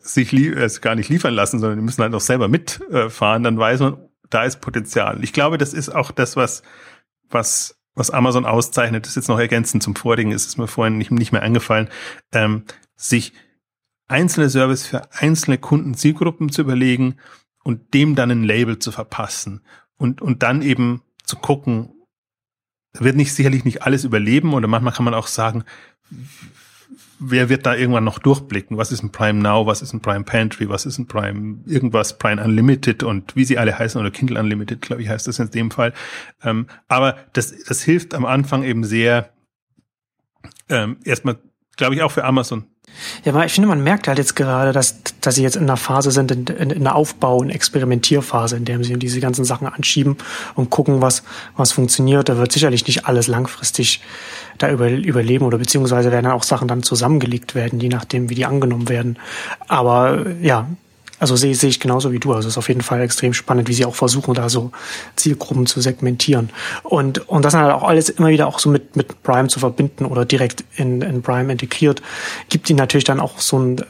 [0.00, 3.80] sich also gar nicht liefern lassen, sondern die müssen halt auch selber mitfahren, dann weiß
[3.80, 3.96] man,
[4.34, 5.22] da ist Potenzial.
[5.22, 6.62] Ich glaube, das ist auch das, was,
[7.30, 9.04] was, was Amazon auszeichnet.
[9.04, 11.88] Das ist jetzt noch ergänzend zum vorigen, ist mir vorhin nicht, nicht mehr eingefallen,
[12.32, 12.64] ähm,
[12.96, 13.32] sich
[14.08, 17.16] einzelne Service für einzelne Kunden, Zielgruppen zu überlegen
[17.62, 19.62] und dem dann ein Label zu verpassen
[19.96, 21.90] und, und dann eben zu gucken,
[22.92, 25.64] wird nicht sicherlich nicht alles überleben oder manchmal kann man auch sagen,
[27.18, 28.76] wer wird da irgendwann noch durchblicken?
[28.76, 29.66] Was ist ein Prime Now?
[29.66, 30.68] Was ist ein Prime Pantry?
[30.68, 32.18] Was ist ein Prime irgendwas?
[32.18, 35.50] Prime Unlimited und wie sie alle heißen oder Kindle Unlimited, glaube ich, heißt das in
[35.50, 35.92] dem Fall.
[36.42, 39.30] Ähm, aber das, das hilft am Anfang eben sehr,
[40.68, 41.38] ähm, erstmal,
[41.76, 42.64] glaube ich, auch für Amazon
[43.24, 45.76] ja, aber ich finde, man merkt halt jetzt gerade, dass, dass sie jetzt in einer
[45.76, 49.66] Phase sind, in, in, in einer Aufbau- und Experimentierphase, in der sie diese ganzen Sachen
[49.66, 50.16] anschieben
[50.54, 51.22] und gucken, was,
[51.56, 52.28] was funktioniert.
[52.28, 54.00] Da wird sicherlich nicht alles langfristig
[54.58, 58.46] da über, überleben oder beziehungsweise werden auch Sachen dann zusammengelegt werden, je nachdem, wie die
[58.46, 59.18] angenommen werden.
[59.68, 60.68] Aber ja,
[61.18, 62.32] also sehe, sehe ich genauso wie du.
[62.32, 64.72] Also es ist auf jeden Fall extrem spannend, wie sie auch versuchen, da so
[65.16, 66.50] Zielgruppen zu segmentieren.
[66.82, 69.60] Und, und das dann halt auch alles immer wieder auch so mit, mit Prime zu
[69.60, 72.02] verbinden oder direkt in, in Prime integriert,
[72.48, 73.84] gibt ihnen natürlich dann auch so ein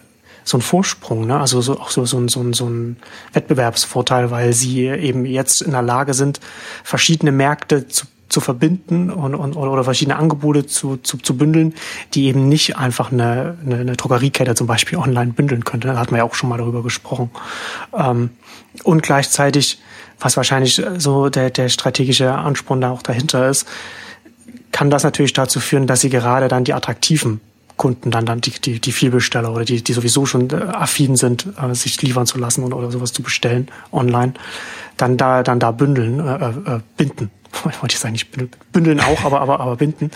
[0.46, 1.40] so ein Vorsprung, ne?
[1.40, 2.98] also so, auch so, so, ein, so, ein, so ein
[3.32, 6.38] Wettbewerbsvorteil, weil sie eben jetzt in der Lage sind,
[6.82, 11.74] verschiedene Märkte zu zu verbinden und, und, oder verschiedene Angebote zu, zu, zu bündeln,
[12.14, 15.88] die eben nicht einfach eine, eine, eine Drogeriekette zum Beispiel online bündeln könnte.
[15.88, 17.30] Da hatten wir ja auch schon mal darüber gesprochen.
[17.96, 18.30] Ähm,
[18.82, 19.78] und gleichzeitig,
[20.18, 23.68] was wahrscheinlich so der, der strategische Ansporn da auch dahinter ist,
[24.72, 27.40] kann das natürlich dazu führen, dass sie gerade dann die attraktiven
[27.76, 31.46] Kunden dann, dann die, die, die Vielbesteller oder die, die sowieso schon äh, affin sind,
[31.60, 34.34] äh, sich liefern zu lassen oder, oder sowas zu bestellen online,
[34.96, 37.30] dann da, dann da bündeln, äh, äh, binden
[37.62, 38.28] wollte ich sagen, nicht
[38.72, 40.10] bündeln auch, aber, aber, aber binden.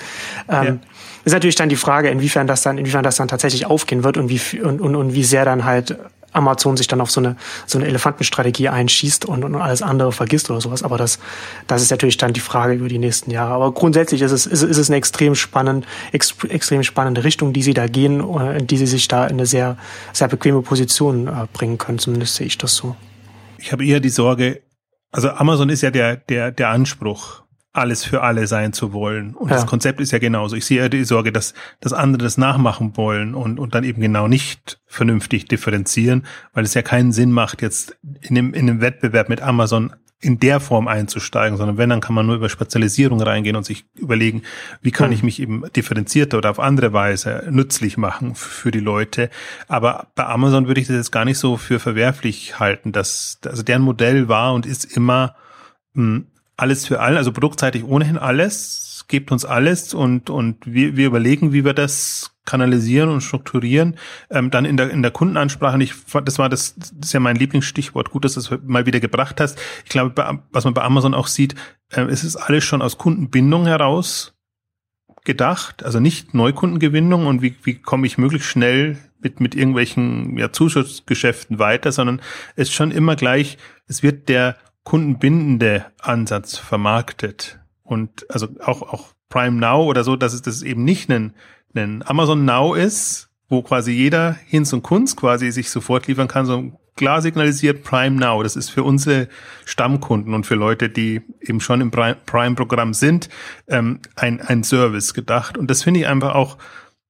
[0.49, 0.79] Ähm, ja.
[1.25, 4.29] Ist natürlich dann die Frage, inwiefern das dann, inwiefern das dann tatsächlich aufgehen wird und
[4.29, 5.99] wie, und, und, und wie sehr dann halt
[6.33, 7.37] Amazon sich dann auf so eine,
[7.67, 10.83] so eine Elefantenstrategie einschießt und, und alles andere vergisst oder sowas.
[10.83, 11.19] Aber das,
[11.67, 13.55] das ist natürlich dann die Frage über die nächsten Jahre.
[13.55, 17.63] Aber grundsätzlich ist es, ist, ist es eine extrem spannend, ex, extrem spannende Richtung, die
[17.63, 19.77] sie da gehen, in die sie sich da in eine sehr,
[20.13, 21.99] sehr bequeme Position äh, bringen können.
[21.99, 22.95] Zumindest sehe ich das so.
[23.59, 24.61] Ich habe eher die Sorge,
[25.11, 27.43] also Amazon ist ja der, der, der Anspruch,
[27.73, 29.35] alles für alle sein zu wollen.
[29.35, 29.55] Und ja.
[29.55, 30.57] das Konzept ist ja genauso.
[30.57, 34.01] Ich sehe ja die Sorge, dass, dass andere das nachmachen wollen und, und dann eben
[34.01, 38.81] genau nicht vernünftig differenzieren, weil es ja keinen Sinn macht, jetzt in dem, in dem
[38.81, 43.21] Wettbewerb mit Amazon in der Form einzusteigen, sondern wenn, dann kann man nur über Spezialisierung
[43.23, 44.43] reingehen und sich überlegen,
[44.83, 45.27] wie kann ich hm.
[45.27, 49.31] mich eben differenzierter oder auf andere Weise nützlich machen für die Leute.
[49.69, 53.63] Aber bei Amazon würde ich das jetzt gar nicht so für verwerflich halten, dass, also
[53.63, 55.37] deren Modell war und ist immer
[55.95, 60.97] mh, hm, alles für alle, also produktseitig ohnehin alles, gebt uns alles und, und wir,
[60.97, 63.97] wir überlegen, wie wir das kanalisieren und strukturieren.
[64.31, 65.93] Ähm, dann in der, in der Kundenansprache, ich,
[66.25, 69.39] das war das, das ist ja mein Lieblingsstichwort, gut, dass du es mal wieder gebracht
[69.39, 69.61] hast.
[69.85, 71.55] Ich glaube, bei, was man bei Amazon auch sieht,
[71.93, 74.35] äh, es ist alles schon aus Kundenbindung heraus
[75.25, 80.51] gedacht, also nicht Neukundengewinnung und wie, wie komme ich möglichst schnell mit, mit irgendwelchen ja,
[80.51, 82.23] Zuschussgeschäften weiter, sondern
[82.57, 87.61] es ist schon immer gleich, es wird der kundenbindende Ansatz vermarktet.
[87.83, 91.35] Und also auch, auch Prime Now oder so, dass es das eben nicht ein
[91.79, 96.47] ein Amazon Now ist, wo quasi jeder Hinz und Kunst quasi sich sofort liefern kann,
[96.47, 98.43] so klar signalisiert Prime Now.
[98.43, 99.29] Das ist für unsere
[99.65, 103.29] Stammkunden und für Leute, die eben schon im Prime-Programm sind,
[103.69, 105.57] ähm, ein, ein Service gedacht.
[105.57, 106.59] Und das finde ich einfach auch,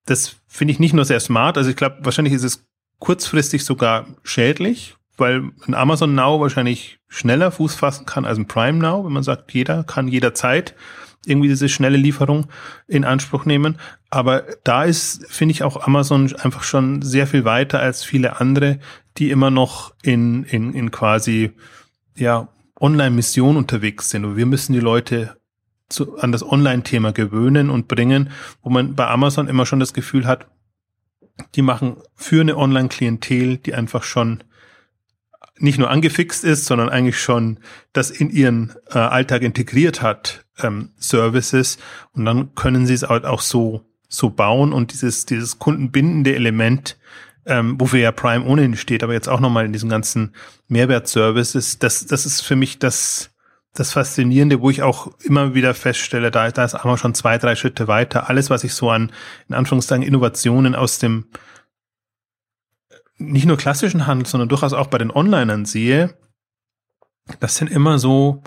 [0.06, 2.64] das finde ich nicht nur sehr smart, also ich glaube, wahrscheinlich ist es
[3.00, 8.78] kurzfristig sogar schädlich, weil ein Amazon Now wahrscheinlich schneller Fuß fassen kann als ein Prime
[8.78, 10.74] Now, wenn man sagt, jeder kann jederzeit
[11.26, 12.46] irgendwie diese schnelle Lieferung
[12.86, 13.76] in Anspruch nehmen.
[14.10, 18.78] Aber da ist, finde ich, auch Amazon einfach schon sehr viel weiter als viele andere,
[19.16, 21.52] die immer noch in, in, in quasi,
[22.16, 22.48] ja,
[22.80, 24.24] Online-Mission unterwegs sind.
[24.24, 25.36] Und wir müssen die Leute
[25.88, 28.30] zu, an das Online-Thema gewöhnen und bringen,
[28.62, 30.46] wo man bei Amazon immer schon das Gefühl hat,
[31.54, 34.44] die machen für eine Online-Klientel, die einfach schon
[35.58, 37.58] nicht nur angefixt ist, sondern eigentlich schon
[37.92, 41.78] das in ihren äh, Alltag integriert hat, ähm, Services.
[42.12, 46.98] Und dann können sie es halt auch so, so bauen und dieses, dieses kundenbindende Element,
[47.46, 50.34] ähm, wofür ja Prime ohnehin steht, aber jetzt auch nochmal in diesen ganzen
[50.68, 53.30] Mehrwertservices, das, das ist für mich das,
[53.74, 57.54] das Faszinierende, wo ich auch immer wieder feststelle, da, da ist einmal schon zwei, drei
[57.54, 58.28] Schritte weiter.
[58.28, 59.12] Alles, was ich so an,
[59.48, 61.26] in Anführungszeichen, Innovationen aus dem,
[63.18, 66.14] nicht nur klassischen Handel, sondern durchaus auch bei den Onlinern sehe,
[67.40, 68.42] das sind immer so,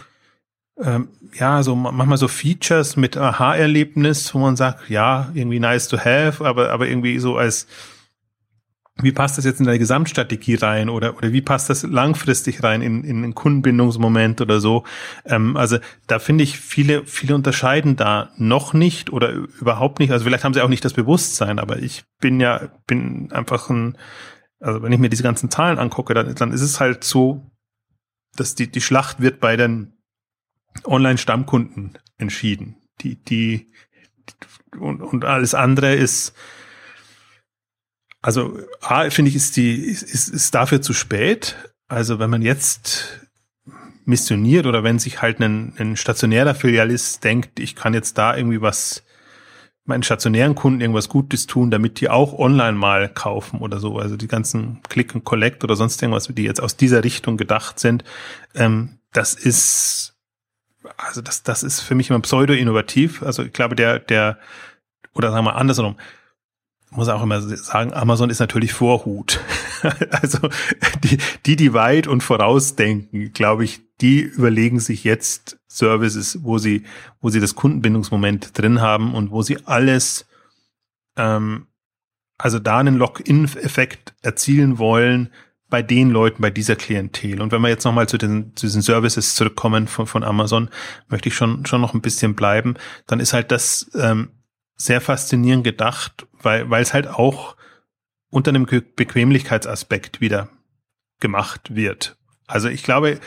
[0.84, 5.97] ähm, ja, so manchmal so Features mit Aha-Erlebnis, wo man sagt, ja, irgendwie nice to
[5.97, 7.67] have, aber, aber irgendwie so als,
[9.01, 12.82] wie passt das jetzt in deine Gesamtstrategie rein oder, oder wie passt das langfristig rein
[12.82, 14.84] in, in einen Kundenbindungsmoment oder so?
[15.25, 15.77] Ähm, also
[16.07, 20.11] da finde ich, viele, viele unterscheiden da noch nicht oder überhaupt nicht.
[20.11, 23.97] Also vielleicht haben sie auch nicht das Bewusstsein, aber ich bin ja, bin einfach ein,
[24.59, 27.49] also wenn ich mir diese ganzen Zahlen angucke, dann, dann ist es halt so,
[28.36, 29.93] dass die, die Schlacht wird bei den
[30.86, 32.78] Online-Stammkunden entschieden.
[33.01, 33.72] Die, die,
[34.80, 36.34] und, und alles andere ist,
[38.22, 41.57] also A, finde ich, ist die, ist, ist dafür zu spät.
[41.88, 43.19] Also wenn man jetzt
[44.05, 48.61] missioniert oder wenn sich halt ein, ein stationärer Filialist denkt, ich kann jetzt da irgendwie
[48.61, 49.03] was
[49.86, 53.97] meinen stationären Kunden irgendwas Gutes tun, damit die auch online mal kaufen oder so.
[53.97, 57.80] Also die ganzen Click and Collect oder sonst irgendwas, die jetzt aus dieser Richtung gedacht
[57.80, 58.03] sind,
[58.53, 60.15] ähm, das ist,
[60.97, 63.23] also das, das ist für mich immer pseudo-innovativ.
[63.23, 64.38] Also ich glaube, der, der,
[65.13, 65.97] oder sagen wir andersrum,
[66.91, 69.39] muss auch immer sagen, Amazon ist natürlich Vorhut.
[70.11, 70.49] also
[71.03, 76.84] die, die, die weit und vorausdenken, glaube ich, die überlegen sich jetzt Services, wo sie,
[77.21, 80.27] wo sie das Kundenbindungsmoment drin haben und wo sie alles,
[81.15, 81.67] ähm,
[82.38, 85.29] also da einen Lock-in-Effekt erzielen wollen
[85.72, 87.41] bei den Leuten, bei dieser Klientel.
[87.41, 90.69] Und wenn wir jetzt nochmal zu, den, zu diesen Services zurückkommen von, von Amazon,
[91.07, 92.76] möchte ich schon, schon noch ein bisschen bleiben,
[93.07, 94.30] dann ist halt das ähm,
[94.76, 97.55] sehr faszinierend gedacht, weil, weil es halt auch
[98.30, 100.49] unter einem Bequemlichkeitsaspekt wieder
[101.22, 102.17] gemacht wird.
[102.47, 103.19] Also ich glaube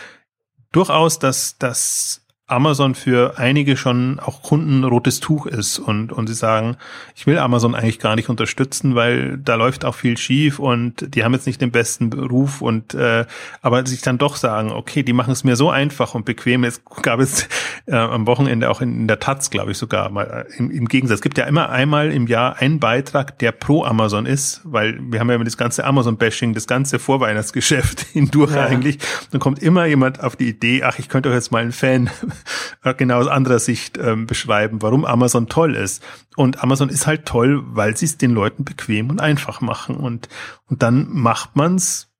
[0.70, 6.34] durchaus, dass, dass Amazon für einige schon auch Kunden rotes Tuch ist und, und sie
[6.34, 6.76] sagen,
[7.14, 11.24] ich will Amazon eigentlich gar nicht unterstützen, weil da läuft auch viel schief und die
[11.24, 13.24] haben jetzt nicht den besten Beruf und äh,
[13.62, 16.64] aber sich dann doch sagen, okay, die machen es mir so einfach und bequem.
[16.64, 17.48] Es gab es
[17.86, 20.86] äh, am Wochenende auch in, in der Taz, glaube ich, sogar mal äh, im, im
[20.86, 21.20] Gegensatz.
[21.20, 25.18] Es gibt ja immer einmal im Jahr einen Beitrag, der pro Amazon ist, weil wir
[25.18, 28.66] haben ja immer das ganze Amazon-Bashing, das ganze Vorweihnachtsgeschäft hindurch ja.
[28.66, 28.98] eigentlich.
[29.30, 32.10] Dann kommt immer jemand auf die Idee, ach, ich könnte doch jetzt mal einen Fan
[32.96, 36.02] genau aus anderer Sicht ähm, beschreiben, warum Amazon toll ist.
[36.36, 39.96] Und Amazon ist halt toll, weil sie es den Leuten bequem und einfach machen.
[39.96, 40.28] Und,
[40.66, 42.10] und dann macht man's,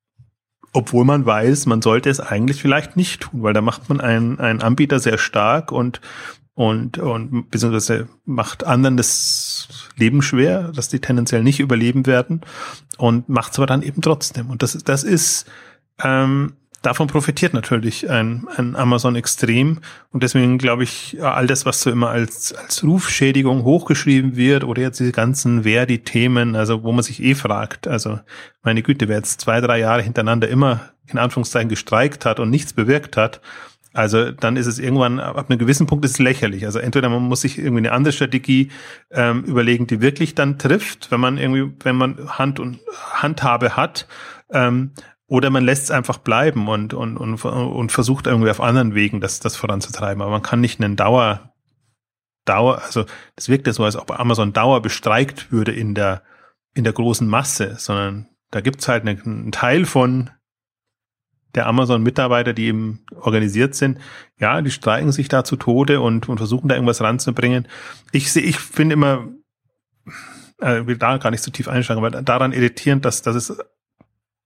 [0.73, 4.41] obwohl man weiß, man sollte es eigentlich vielleicht nicht tun, weil da macht man einen,
[4.41, 6.01] einen Anbieter sehr stark und
[6.57, 12.43] und, und beziehungsweise macht anderen das Leben schwer, dass die tendenziell nicht überleben werden
[12.97, 14.51] und macht es aber dann eben trotzdem.
[14.51, 15.47] Und das, das ist
[16.03, 16.53] ähm,
[16.85, 19.81] davon profitiert natürlich ein, ein Amazon extrem.
[20.13, 24.83] Und deswegen glaube ich, all das, was so immer als, als Rufschädigung hochgeschrieben wird oder
[24.83, 28.21] jetzt diese ganzen Verdi-Themen, also wo man sich eh fragt, also
[28.63, 32.73] meine Güte, wer jetzt zwei, drei Jahre hintereinander immer in Anführungszeichen gestreikt hat und nichts
[32.73, 33.41] bewirkt hat,
[33.95, 36.67] also dann ist es irgendwann, ab einem gewissen Punkt ist es lächerlich.
[36.67, 38.71] Also entweder man muss sich irgendwie eine andere Strategie
[39.13, 42.81] ähm, überlegen, die wirklich dann trifft, wenn man irgendwie, wenn man Hand und
[43.13, 44.09] Handhabe hat,
[44.51, 44.91] ähm,
[45.27, 49.21] oder man lässt es einfach bleiben und, und, und, und versucht irgendwie auf anderen Wegen
[49.21, 50.23] das, das voranzutreiben.
[50.23, 51.55] Aber man kann nicht einen Dauer,
[52.45, 53.07] Dauer, also
[53.37, 56.23] das wirkt ja so, als ob Amazon Dauer bestreikt würde in der,
[56.75, 60.31] in der großen Masse, sondern da gibt's halt einen, einen Teil von
[61.55, 63.99] der Amazon-Mitarbeiter, die eben organisiert sind,
[64.39, 67.69] ja, die streiken sich da zu Tode und, und versuchen da irgendwas ranzubringen.
[68.13, 69.29] Ich sehe, ich finde immer,
[70.61, 73.57] äh, will da gar nicht so tief einsteigen, aber daran irritierend, dass, dass es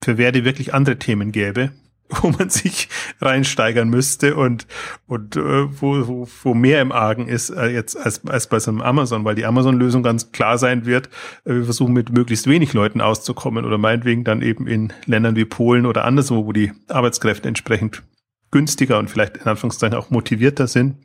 [0.03, 1.71] für Verdi wirklich andere Themen gäbe,
[2.09, 2.89] wo man sich
[3.21, 4.67] reinsteigern müsste und,
[5.07, 8.71] und äh, wo, wo, wo mehr im Argen ist äh, jetzt als, als bei so
[8.71, 11.09] einem Amazon, weil die Amazon-Lösung ganz klar sein wird,
[11.45, 15.45] äh, wir versuchen mit möglichst wenig Leuten auszukommen oder meinetwegen dann eben in Ländern wie
[15.45, 18.03] Polen oder anderswo, wo die Arbeitskräfte entsprechend
[18.51, 20.97] günstiger und vielleicht in Anführungszeichen auch motivierter sind,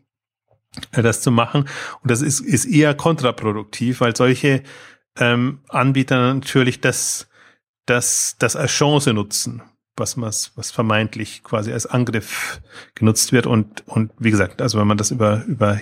[0.91, 1.65] äh, das zu machen.
[2.01, 4.63] Und das ist, ist eher kontraproduktiv, weil solche
[5.17, 7.29] ähm, Anbieter natürlich das,
[7.85, 9.61] das, das als Chance nutzen
[9.95, 12.61] was was, was vermeintlich quasi als Angriff
[12.95, 13.45] genutzt wird.
[13.45, 15.79] Und, und wie gesagt, also wenn man das über, über,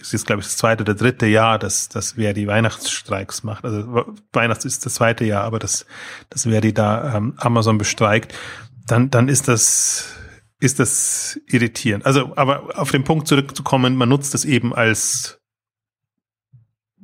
[0.00, 3.64] es ist glaube ich das zweite oder dritte Jahr, dass, dass wer die Weihnachtsstreiks macht.
[3.64, 5.86] Also Weihnachts ist das zweite Jahr, aber das,
[6.30, 8.34] das wer die da ähm, Amazon bestreikt,
[8.86, 10.12] dann, dann ist das,
[10.60, 12.04] ist das irritierend.
[12.04, 15.40] Also, aber auf den Punkt zurückzukommen, man nutzt das eben als,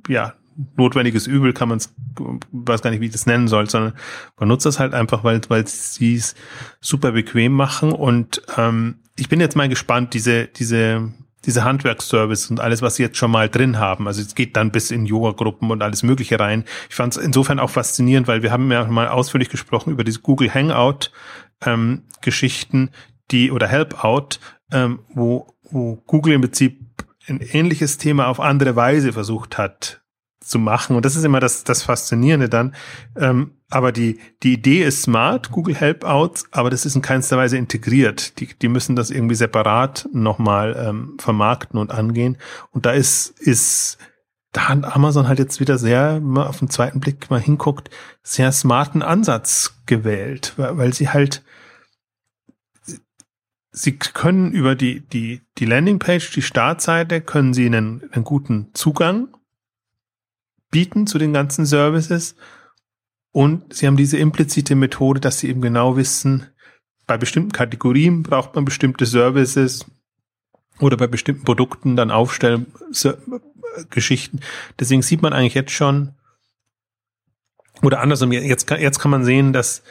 [0.09, 0.35] ja,
[0.77, 1.95] notwendiges Übel kann man es,
[2.53, 3.95] weiß gar nicht, wie ich das nennen soll, sondern
[4.39, 6.35] man nutzt das halt einfach, weil, weil sie es
[6.81, 7.93] super bequem machen.
[7.93, 11.13] Und ähm, ich bin jetzt mal gespannt, diese, diese,
[11.45, 14.07] diese Handwerksservice und alles, was sie jetzt schon mal drin haben.
[14.07, 16.65] Also es geht dann bis in Yoga-Gruppen und alles Mögliche rein.
[16.89, 20.21] Ich fand es insofern auch faszinierend, weil wir haben ja mal ausführlich gesprochen über diese
[20.21, 21.11] Google Hangout
[21.65, 22.03] ähm,
[23.31, 24.41] die oder Help-out,
[24.73, 26.81] ähm, wo, wo Google im Prinzip
[27.29, 30.00] ein ähnliches Thema auf andere Weise versucht hat
[30.41, 30.97] zu machen.
[30.97, 32.75] Und das ist immer das, das Faszinierende dann.
[33.17, 37.57] Ähm, aber die, die Idee ist smart, Google Helpouts, aber das ist in keinster Weise
[37.57, 38.41] integriert.
[38.41, 42.39] Die, die müssen das irgendwie separat nochmal ähm, vermarkten und angehen.
[42.73, 43.99] Und da ist, ist,
[44.53, 47.91] da hat Amazon halt jetzt wieder sehr, wenn man auf den zweiten Blick mal hinguckt,
[48.23, 51.45] sehr smarten Ansatz gewählt, weil, weil sie halt,
[53.73, 59.29] Sie können über die, die, die Landingpage, die Startseite, können Sie einen, einen guten Zugang
[60.71, 62.37] bieten zu den ganzen Services.
[63.33, 66.47] Und sie haben diese implizite Methode, dass sie eben genau wissen,
[67.07, 69.85] bei bestimmten Kategorien braucht man bestimmte Services
[70.79, 72.73] oder bei bestimmten Produkten dann aufstellen
[73.91, 74.41] Geschichten.
[74.79, 76.15] Deswegen sieht man eigentlich jetzt schon,
[77.83, 79.83] oder andersrum, jetzt kann, jetzt kann man sehen, dass,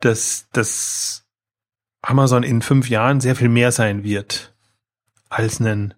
[0.00, 1.24] dass, dass
[2.02, 4.54] Amazon in fünf Jahren sehr viel mehr sein wird
[5.28, 5.94] als ein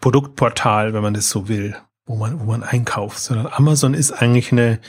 [0.00, 1.76] Produktportal, wenn man das so will
[2.10, 4.80] wo man, wo man einkauft, sondern Amazon ist eigentlich eine,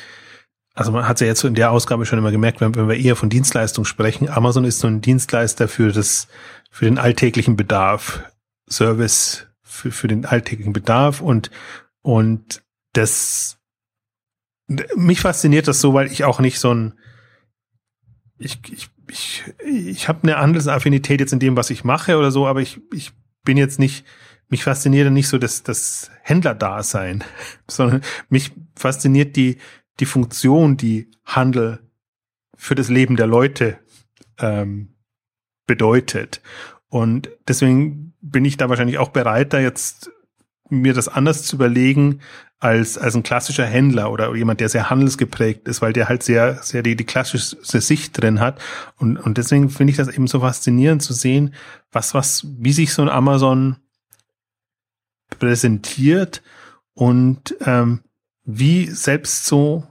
[0.74, 2.98] also man hat ja jetzt so in der Ausgabe schon immer gemerkt, wenn, wenn wir
[2.98, 6.28] eher von Dienstleistung sprechen, Amazon ist so ein Dienstleister für das,
[6.72, 8.24] für den alltäglichen Bedarf,
[8.68, 11.52] Service für, für den alltäglichen Bedarf und,
[12.02, 12.64] und
[12.94, 13.60] das,
[14.96, 16.98] mich fasziniert das so, weil ich auch nicht so ein,
[18.40, 22.48] ich, ich, ich, ich habe eine Handelsaffinität jetzt in dem, was ich mache oder so,
[22.48, 23.12] aber ich, ich
[23.44, 24.06] bin jetzt nicht,
[24.52, 27.24] mich fasziniert nicht so das, das Händlerdasein,
[27.68, 29.58] sondern mich fasziniert die,
[30.00, 31.80] die Funktion, die Handel
[32.56, 33.80] für das Leben der Leute
[34.38, 34.94] ähm,
[35.66, 36.42] bedeutet.
[36.90, 40.12] Und deswegen bin ich da wahrscheinlich auch bereit, da jetzt
[40.70, 42.20] mir das anders zu überlegen
[42.60, 46.62] als, als ein klassischer Händler oder jemand, der sehr handelsgeprägt ist, weil der halt sehr,
[46.62, 48.62] sehr die, die klassische Sicht drin hat.
[48.98, 51.56] Und, und deswegen finde ich das eben so faszinierend zu sehen,
[51.92, 53.78] was, was, wie sich so ein Amazon
[55.40, 56.42] präsentiert
[56.94, 58.02] und ähm,
[58.44, 59.88] wie selbst so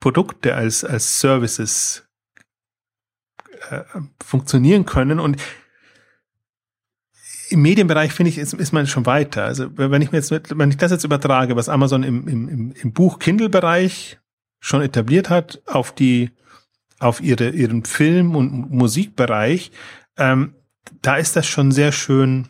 [0.00, 2.06] Produkte als, als Services
[3.70, 3.82] äh,
[4.22, 5.18] funktionieren können.
[5.18, 5.40] Und
[7.48, 9.44] im Medienbereich finde ich, ist, ist man schon weiter.
[9.44, 12.92] Also wenn ich mir jetzt, wenn ich das jetzt übertrage, was Amazon im, im, im
[12.92, 14.18] Buch-Kindle-Bereich
[14.60, 16.30] schon etabliert hat, auf die,
[16.98, 19.72] auf ihre, ihren Film- und Musikbereich,
[20.16, 20.54] ähm,
[21.00, 22.48] da ist das schon sehr schön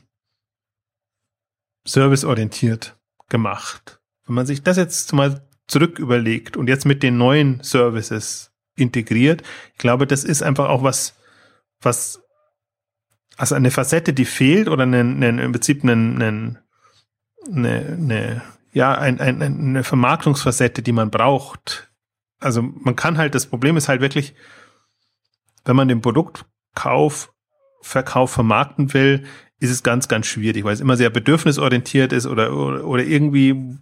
[1.86, 2.96] serviceorientiert
[3.28, 4.00] gemacht.
[4.26, 9.42] Wenn man sich das jetzt mal zurück überlegt und jetzt mit den neuen Services integriert,
[9.72, 11.14] ich glaube, das ist einfach auch was,
[11.80, 12.22] was,
[13.36, 16.58] also eine Facette, die fehlt oder einen, einen, im Prinzip einen, einen,
[17.50, 21.90] eine, eine, ja, ein, ein, eine Vermarktungsfacette, die man braucht.
[22.40, 24.34] Also man kann halt, das Problem ist halt wirklich,
[25.64, 27.32] wenn man den Produktkauf,
[27.82, 29.26] Verkauf vermarkten will,
[29.64, 33.78] ist es ganz, ganz schwierig, weil es immer sehr bedürfnisorientiert ist oder, oder, irgendwie,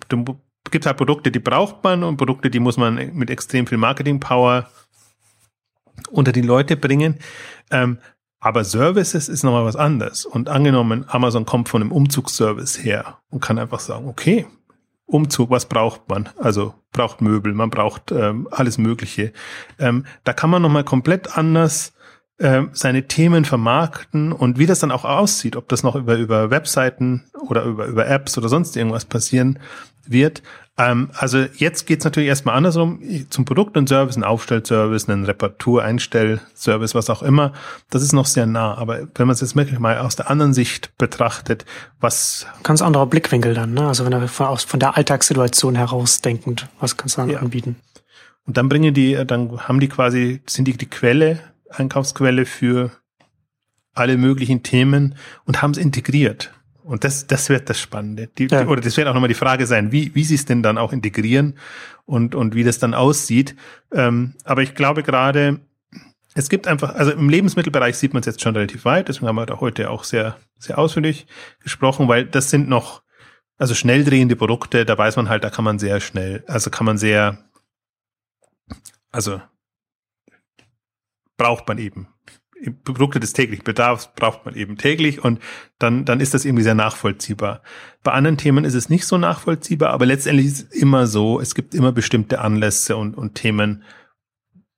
[0.70, 4.68] gibt halt Produkte, die braucht man und Produkte, die muss man mit extrem viel Marketing-Power
[6.10, 7.18] unter die Leute bringen.
[7.70, 7.98] Ähm,
[8.40, 10.24] aber Services ist nochmal was anderes.
[10.24, 14.46] Und angenommen, Amazon kommt von einem Umzugsservice her und kann einfach sagen, okay,
[15.06, 16.28] Umzug, was braucht man?
[16.38, 19.32] Also braucht Möbel, man braucht ähm, alles Mögliche.
[19.78, 21.92] Ähm, da kann man nochmal komplett anders
[22.38, 26.50] äh, seine Themen vermarkten und wie das dann auch aussieht, ob das noch über, über
[26.50, 29.58] Webseiten oder über, über Apps oder sonst irgendwas passieren
[30.06, 30.42] wird.
[30.78, 36.94] Ähm, also jetzt geht's natürlich erstmal andersrum, zum Produkt und Service, ein Aufstellservice, ein Reparatur-Einstellservice,
[36.94, 37.52] was auch immer.
[37.90, 38.74] Das ist noch sehr nah.
[38.74, 41.66] Aber wenn man es jetzt wirklich mal aus der anderen Sicht betrachtet,
[42.00, 42.46] was...
[42.62, 43.86] Ganz anderer Blickwinkel dann, ne?
[43.86, 47.38] Also wenn er von, aus, von der Alltagssituation heraus denkend, was kannst du dann ja.
[47.40, 47.76] anbieten?
[48.46, 51.38] Und dann bringen die, dann haben die quasi, sind die die Quelle
[51.78, 52.90] Einkaufsquelle für
[53.94, 56.52] alle möglichen Themen und haben es integriert.
[56.82, 58.26] Und das, das wird das Spannende.
[58.26, 58.66] Die, ja.
[58.66, 60.92] Oder das wird auch nochmal die Frage sein, wie, wie sie es denn dann auch
[60.92, 61.54] integrieren
[62.06, 63.54] und, und wie das dann aussieht.
[63.92, 65.60] Ähm, aber ich glaube gerade,
[66.34, 69.36] es gibt einfach, also im Lebensmittelbereich sieht man es jetzt schon relativ weit, deswegen haben
[69.36, 71.26] wir da heute auch sehr, sehr ausführlich
[71.60, 73.02] gesprochen, weil das sind noch,
[73.58, 76.86] also schnell drehende Produkte, da weiß man halt, da kann man sehr schnell, also kann
[76.86, 77.38] man sehr,
[79.10, 79.40] also
[81.36, 82.08] braucht man eben.
[82.84, 85.40] Produkte des täglichen Bedarfs braucht man eben täglich und
[85.78, 87.62] dann, dann ist das irgendwie sehr nachvollziehbar.
[88.02, 91.54] Bei anderen Themen ist es nicht so nachvollziehbar, aber letztendlich ist es immer so, es
[91.54, 93.82] gibt immer bestimmte Anlässe und, und Themen,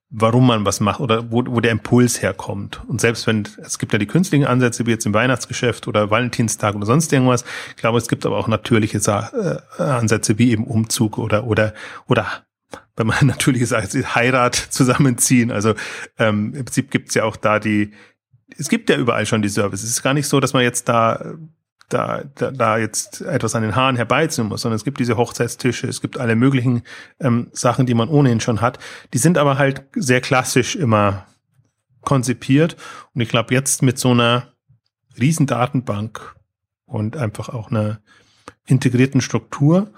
[0.09, 2.81] warum man was macht oder wo, wo der Impuls herkommt.
[2.87, 6.75] Und selbst wenn, es gibt ja die künstlichen Ansätze, wie jetzt im Weihnachtsgeschäft oder Valentinstag
[6.75, 11.17] oder sonst irgendwas, ich glaube, es gibt aber auch natürliche äh, Ansätze wie eben Umzug
[11.17, 11.73] oder, oder,
[12.07, 12.44] oder
[12.95, 15.51] wenn man natürlich sagt, Heirat zusammenziehen.
[15.51, 15.75] Also
[16.17, 17.91] ähm, im Prinzip gibt's ja auch da die,
[18.57, 19.89] es gibt ja überall schon die Services.
[19.89, 21.35] Es ist gar nicht so, dass man jetzt da
[21.89, 25.87] da, da, da jetzt etwas an den Haaren herbeiziehen muss, sondern es gibt diese Hochzeitstische,
[25.87, 26.83] es gibt alle möglichen
[27.19, 28.79] ähm, Sachen, die man ohnehin schon hat.
[29.13, 31.27] Die sind aber halt sehr klassisch immer
[32.01, 32.75] konzipiert.
[33.13, 34.53] Und ich glaube, jetzt mit so einer
[35.19, 36.35] Riesendatenbank
[36.85, 37.99] und einfach auch einer
[38.65, 39.91] integrierten Struktur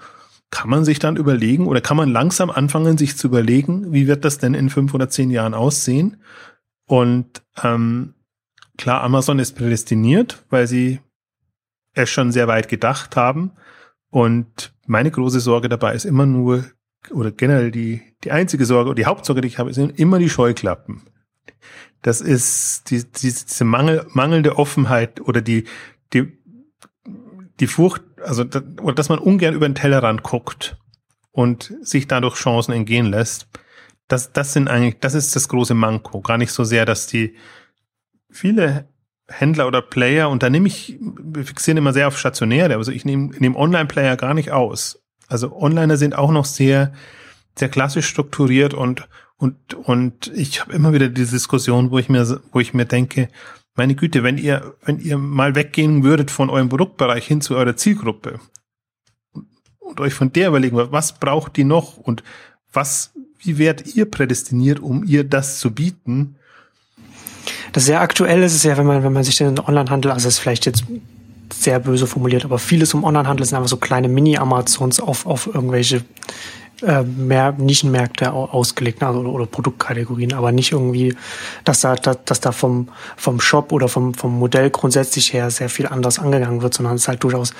[0.50, 4.24] kann man sich dann überlegen oder kann man langsam anfangen, sich zu überlegen, wie wird
[4.24, 6.22] das denn in fünf oder zehn Jahren aussehen?
[6.86, 8.14] Und ähm,
[8.78, 11.00] klar, Amazon ist prädestiniert, weil sie
[11.92, 13.52] es schon sehr weit gedacht haben.
[14.10, 16.64] Und meine große Sorge dabei ist immer nur,
[17.10, 20.30] oder generell die, die einzige Sorge oder die Hauptsorge, die ich habe, sind immer die
[20.30, 21.02] Scheuklappen.
[22.00, 25.64] Das ist die, die, diese Mangel, mangelnde Offenheit oder die,
[26.12, 26.38] die,
[27.60, 30.76] die Furcht, also dass man ungern über den Tellerrand guckt
[31.32, 33.48] und sich dadurch Chancen entgehen lässt,
[34.08, 36.20] das, das sind eigentlich, das ist das große Manko.
[36.20, 37.36] Gar nicht so sehr, dass die
[38.30, 38.88] viele
[39.28, 43.04] Händler oder Player, und da nehme ich, wir fixieren immer sehr auf Stationäre, also ich
[43.04, 45.02] nehme, nehme Online-Player gar nicht aus.
[45.28, 46.92] Also Onliner sind auch noch sehr,
[47.54, 49.06] sehr klassisch strukturiert und,
[49.36, 53.28] und, und ich habe immer wieder diese Diskussion, wo ich mir, wo ich mir denke,
[53.78, 57.76] meine Güte, wenn ihr, wenn ihr mal weggehen würdet von eurem Produktbereich hin zu eurer
[57.76, 58.40] Zielgruppe
[59.78, 62.22] und euch von der überlegen, was braucht die noch und
[62.72, 66.36] was, wie werdet ihr prädestiniert, um ihr das zu bieten?
[67.72, 70.34] Das sehr aktuell ist es ja, wenn man, wenn man sich den Onlinehandel, also das
[70.34, 70.84] ist vielleicht jetzt
[71.52, 76.04] sehr böse formuliert, aber vieles im Onlinehandel sind einfach so kleine Mini-Amazons auf, auf irgendwelche
[76.82, 81.16] äh, mehr Nischenmärkte ausgelegt also, oder, Produktkategorien, aber nicht irgendwie,
[81.64, 85.68] dass da, dass, dass da vom, vom Shop oder vom, vom Modell grundsätzlich her sehr
[85.68, 87.52] viel anders angegangen wird, sondern es ist halt durchaus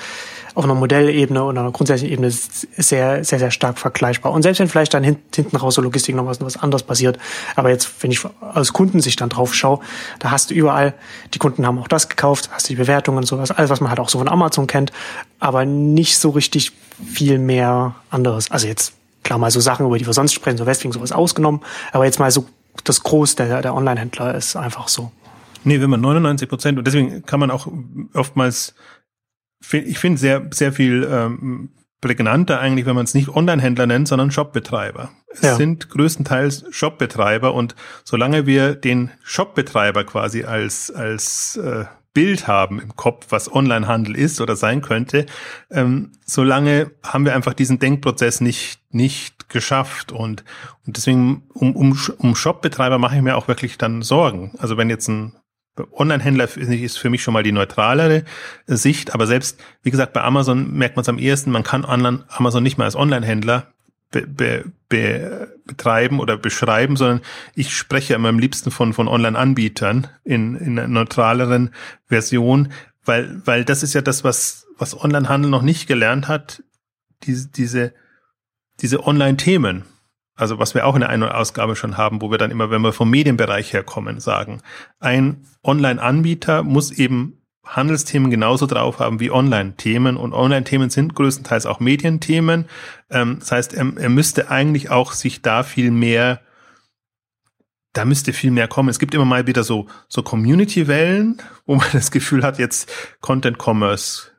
[0.55, 4.31] auf einer Modellebene oder einer grundsätzlichen Ebene sehr, sehr, sehr stark vergleichbar.
[4.31, 7.17] Und selbst wenn vielleicht dann hinten raus so Logistik noch was, was anderes passiert,
[7.55, 9.79] aber jetzt, wenn ich aus Kundensicht dann drauf schaue,
[10.19, 10.93] da hast du überall,
[11.33, 13.99] die Kunden haben auch das gekauft, hast die Bewertungen und sowas, alles, was man halt
[13.99, 14.91] auch so von Amazon kennt,
[15.39, 16.71] aber nicht so richtig
[17.05, 18.51] viel mehr anderes.
[18.51, 18.93] Also jetzt
[19.23, 21.61] Klar, mal so Sachen, über die wir sonst sprechen, so Westwing, sowas ausgenommen.
[21.91, 22.47] Aber jetzt mal so
[22.83, 25.11] das Groß der, der Online-Händler ist einfach so.
[25.63, 27.67] Nee, wenn man 99 Prozent, und deswegen kann man auch
[28.13, 28.75] oftmals,
[29.71, 34.31] ich finde sehr, sehr viel ähm, prägnanter eigentlich, wenn man es nicht Online-Händler nennt, sondern
[34.31, 35.11] Shopbetreiber.
[35.27, 35.55] Es ja.
[35.55, 41.85] sind größtenteils Shopbetreiber und solange wir den Shopbetreiber quasi als, als äh,
[42.19, 45.25] Bild haben im Kopf, was Onlinehandel ist oder sein könnte,
[45.71, 50.11] ähm, solange haben wir einfach diesen Denkprozess nicht, nicht geschafft.
[50.11, 50.43] Und,
[50.85, 54.51] und deswegen um, um, um Shopbetreiber mache ich mir auch wirklich dann Sorgen.
[54.57, 55.37] Also wenn jetzt ein
[55.93, 58.25] Online-Händler ist für mich schon mal die neutralere
[58.67, 62.63] Sicht, aber selbst, wie gesagt, bei Amazon merkt man es am ehesten, man kann Amazon
[62.63, 63.71] nicht mehr als Online-Händler
[64.11, 67.21] be, be, be, betreiben oder beschreiben, sondern
[67.53, 71.73] ich spreche immer am liebsten von, von Online-Anbietern in, in einer neutraleren
[72.07, 72.71] Version,
[73.05, 76.63] weil, weil das ist ja das, was, was Online-Handel noch nicht gelernt hat,
[77.23, 77.93] diese, diese,
[78.81, 79.83] diese Online-Themen.
[80.35, 82.81] Also was wir auch in der einen Ausgabe schon haben, wo wir dann immer, wenn
[82.81, 84.61] wir vom Medienbereich herkommen, sagen,
[84.99, 87.38] ein Online-Anbieter muss eben
[87.69, 90.17] Handelsthemen genauso drauf haben wie Online-Themen.
[90.17, 92.65] Und Online-Themen sind größtenteils auch Medienthemen.
[93.09, 96.41] Ähm, das heißt, er, er müsste eigentlich auch sich da viel mehr,
[97.93, 98.89] da müsste viel mehr kommen.
[98.89, 102.91] Es gibt immer mal wieder so, so Community-Wellen, wo man das Gefühl hat, jetzt
[103.21, 104.31] Content Commerce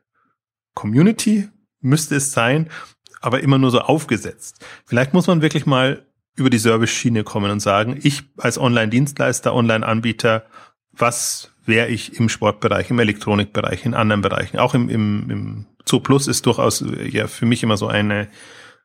[0.75, 1.49] Community
[1.81, 2.69] müsste es sein,
[3.21, 4.65] aber immer nur so aufgesetzt.
[4.87, 10.47] Vielleicht muss man wirklich mal über die Service-Schiene kommen und sagen, ich als Online-Dienstleister, Online-Anbieter,
[10.93, 14.59] was wäre ich im Sportbereich, im Elektronikbereich, in anderen Bereichen.
[14.59, 18.29] Auch im, im, im Zoo Plus ist durchaus äh, ja für mich immer so eine,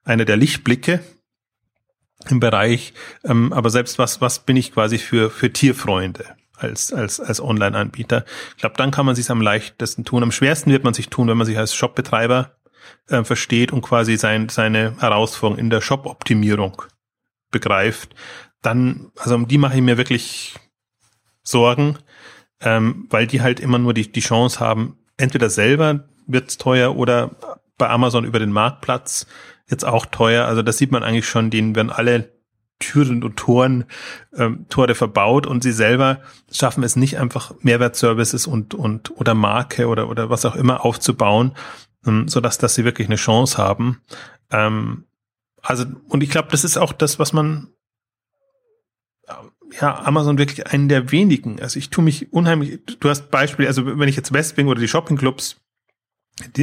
[0.03, 1.01] eine der Lichtblicke
[2.30, 2.93] im Bereich.
[3.23, 6.36] Ähm, aber selbst was, was bin ich quasi für, für Tierfreunde?
[6.57, 8.26] als, als, als Online-Anbieter.
[8.51, 10.23] Ich glaube, dann kann man sich am leichtesten tun.
[10.23, 12.55] Am schwersten wird man sich tun, wenn man sich als Shopbetreiber
[13.07, 16.82] äh, versteht und quasi sein, seine Herausforderung in der Shop-Optimierung
[17.51, 18.15] begreift.
[18.61, 20.55] Dann, also um die mache ich mir wirklich
[21.43, 21.99] Sorgen,
[22.62, 27.32] ähm, weil die halt immer nur die, die Chance haben, entweder selber wird's teuer oder
[27.78, 29.28] bei Amazon über den Marktplatz
[29.70, 30.45] jetzt auch teuer.
[30.45, 32.36] Also das sieht man eigentlich schon, denen werden alle
[32.80, 33.86] Türen und Toren,
[34.36, 36.20] ähm, Tore verbaut und sie selber
[36.51, 41.53] schaffen es nicht einfach Mehrwertservices und, und oder Marke oder, oder was auch immer aufzubauen,
[42.06, 44.01] ähm, so dass, dass sie wirklich eine Chance haben.
[44.51, 45.06] Ähm,
[45.62, 47.70] also, und ich glaube, das ist auch das, was man
[49.80, 51.61] ja, Amazon wirklich einen der wenigen.
[51.61, 54.88] Also ich tue mich unheimlich, du hast Beispiele, also wenn ich jetzt Westwing oder die
[54.88, 55.61] Shoppingclubs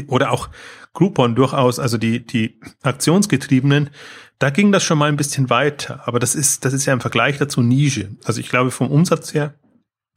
[0.09, 0.48] oder auch
[0.92, 3.90] Groupon durchaus, also die, die Aktionsgetriebenen,
[4.38, 6.07] da ging das schon mal ein bisschen weiter.
[6.07, 8.11] Aber das ist, das ist ja im Vergleich dazu Nische.
[8.24, 9.55] Also ich glaube vom Umsatz her,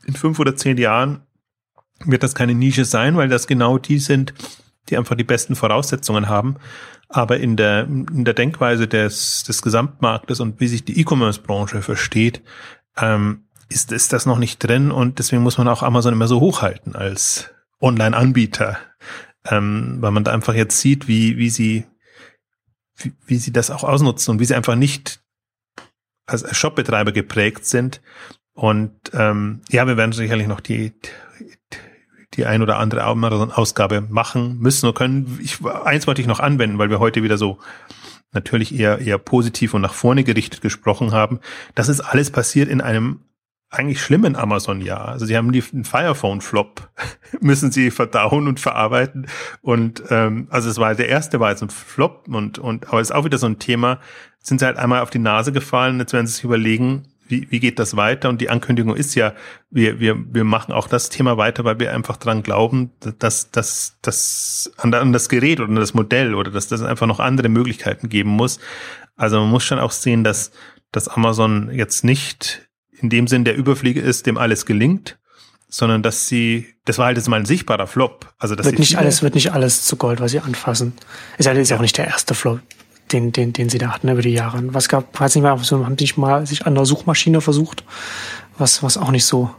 [0.06, 1.22] in fünf oder zehn Jahren
[2.04, 4.34] wird das keine Nische sein, weil das genau die sind,
[4.90, 6.58] die einfach die besten Voraussetzungen haben.
[7.08, 12.42] Aber in der, in der Denkweise des, des Gesamtmarktes und wie sich die E-Commerce-Branche versteht,
[12.98, 16.40] ähm, ist, ist das noch nicht drin und deswegen muss man auch Amazon immer so
[16.40, 18.78] hochhalten als Online-Anbieter,
[19.46, 21.86] ähm, weil man da einfach jetzt sieht, wie, wie sie,
[22.98, 25.22] wie, wie sie das auch ausnutzen und wie sie einfach nicht
[26.26, 28.02] als Shopbetreiber geprägt sind.
[28.54, 30.94] Und ähm, ja, wir werden sicherlich noch die,
[32.34, 35.40] die ein oder andere Amazon-Ausgabe machen müssen und können.
[35.42, 37.60] Ich, eins wollte ich noch anwenden, weil wir heute wieder so
[38.32, 41.40] natürlich eher, eher positiv und nach vorne gerichtet gesprochen haben.
[41.74, 43.22] Das ist alles passiert in einem
[43.70, 45.08] eigentlich schlimmen Amazon-Jahr.
[45.08, 46.90] Also sie haben die, Firephone-Flop,
[47.42, 49.28] müssen sie verdauen und verarbeiten.
[49.62, 53.10] Und ähm, also es war der erste war jetzt ein Flop und, und aber es
[53.10, 54.00] ist auch wieder so ein Thema,
[54.40, 57.60] sind sie halt einmal auf die Nase gefallen, jetzt werden sie sich überlegen, wie, wie
[57.60, 58.30] geht das weiter?
[58.30, 59.34] Und die Ankündigung ist ja,
[59.70, 63.98] wir, wir, wir machen auch das Thema weiter, weil wir einfach dran glauben, dass, dass,
[64.02, 67.50] dass an, an das Gerät oder an das Modell oder dass das einfach noch andere
[67.50, 68.60] Möglichkeiten geben muss.
[69.16, 70.52] Also man muss schon auch sehen, dass,
[70.92, 75.18] dass Amazon jetzt nicht in dem Sinn der Überfliege ist, dem alles gelingt,
[75.68, 78.34] sondern dass sie, das war halt jetzt mal ein sichtbarer Flop.
[78.38, 80.94] Also das wird nicht alles, wird nicht alles zu Gold, was sie anfassen.
[81.38, 82.60] Ist halt jetzt auch nicht der erste Flop,
[83.12, 84.62] den, den, den sie da hatten über die Jahre.
[84.74, 87.84] Was gab, weiß nicht mal, haben die nicht mal sich an der Suchmaschine versucht,
[88.58, 89.50] was, was auch nicht so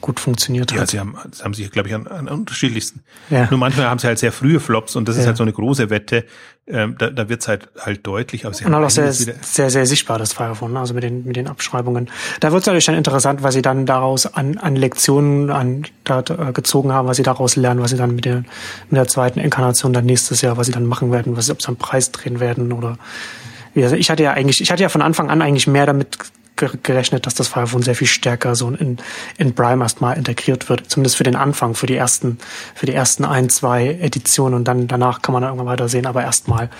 [0.00, 0.78] gut funktioniert hat.
[0.78, 3.02] Ja, sie haben, sie haben sich, glaube ich, an, an unterschiedlichsten.
[3.28, 3.48] Ja.
[3.50, 5.22] Nur manchmal haben sie halt sehr frühe Flops und das ja.
[5.22, 6.24] ist halt so eine große Wette.
[6.66, 8.46] Ähm, da da wird es halt halt deutlich.
[8.46, 11.36] Aber sie und haben auch sehr, sehr, sehr sichtbar, das Firefone, also mit den, mit
[11.36, 12.08] den Abschreibungen.
[12.40, 16.20] Da wird es natürlich dann interessant, was sie dann daraus an, an Lektionen an, da,
[16.20, 18.44] äh, gezogen haben, was sie daraus lernen, was sie dann mit der,
[18.88, 21.62] mit der zweiten Inkarnation dann nächstes Jahr, was sie dann machen werden, was sie, ob
[21.62, 22.98] sie am Preis drehen werden oder
[23.74, 26.18] ich hatte ja eigentlich, ich hatte ja von Anfang an eigentlich mehr damit
[26.82, 28.98] gerechnet, dass das Firephone sehr viel stärker so in,
[29.38, 30.90] in Prime erstmal integriert wird.
[30.90, 32.38] Zumindest für den Anfang, für die ersten,
[32.74, 36.06] für die ersten ein, zwei Editionen und dann danach kann man dann irgendwann weiter sehen,
[36.06, 36.70] aber erstmal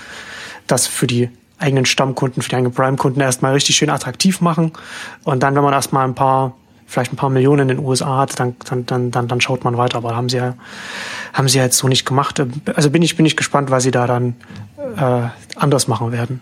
[0.66, 4.72] das für die eigenen Stammkunden, für die eigenen Prime-Kunden erstmal richtig schön attraktiv machen.
[5.24, 6.54] Und dann, wenn man erstmal ein paar,
[6.86, 9.76] vielleicht ein paar Millionen in den USA hat, dann, dann, dann, dann, dann schaut man
[9.76, 9.98] weiter.
[9.98, 10.54] Aber haben sie ja,
[11.32, 12.42] haben sie ja jetzt so nicht gemacht.
[12.74, 14.34] Also bin ich, bin ich gespannt, was sie da dann
[14.96, 16.40] äh, anders machen werden.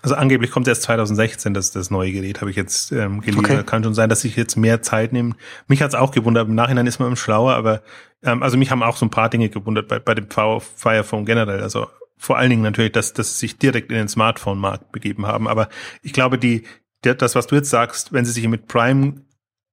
[0.00, 3.44] Also angeblich kommt erst 2016 das, das neue Gerät, habe ich jetzt ähm, gelesen.
[3.44, 3.62] Okay.
[3.64, 5.34] Kann schon sein, dass sich jetzt mehr Zeit nehmen.
[5.68, 6.48] Mich hat's auch gewundert.
[6.48, 7.82] Im Nachhinein ist man im schlauer, aber
[8.22, 11.26] ähm, also mich haben auch so ein paar Dinge gewundert bei, bei dem Fire Phone
[11.26, 11.60] generell.
[11.60, 15.46] Also vor allen Dingen natürlich, dass, dass sie sich direkt in den Smartphone-Markt begeben haben.
[15.46, 15.68] Aber
[16.02, 16.64] ich glaube, die,
[17.02, 19.22] das, was du jetzt sagst, wenn sie sich mit Prime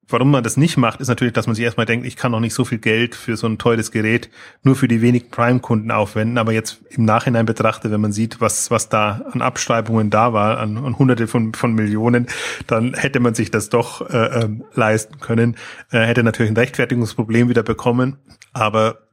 [0.10, 2.40] warum man das nicht macht, ist natürlich, dass man sich erstmal denkt, ich kann doch
[2.40, 4.30] nicht so viel Geld für so ein teures Gerät
[4.64, 6.38] nur für die wenigen Prime-Kunden aufwenden.
[6.38, 10.60] Aber jetzt im Nachhinein betrachte, wenn man sieht, was, was da an Abschreibungen da war,
[10.60, 12.28] an, an hunderte von, von Millionen,
[12.68, 15.56] dann hätte man sich das doch äh, äh, leisten können.
[15.92, 18.18] Äh, hätte natürlich ein Rechtfertigungsproblem wieder bekommen.
[18.52, 19.08] Aber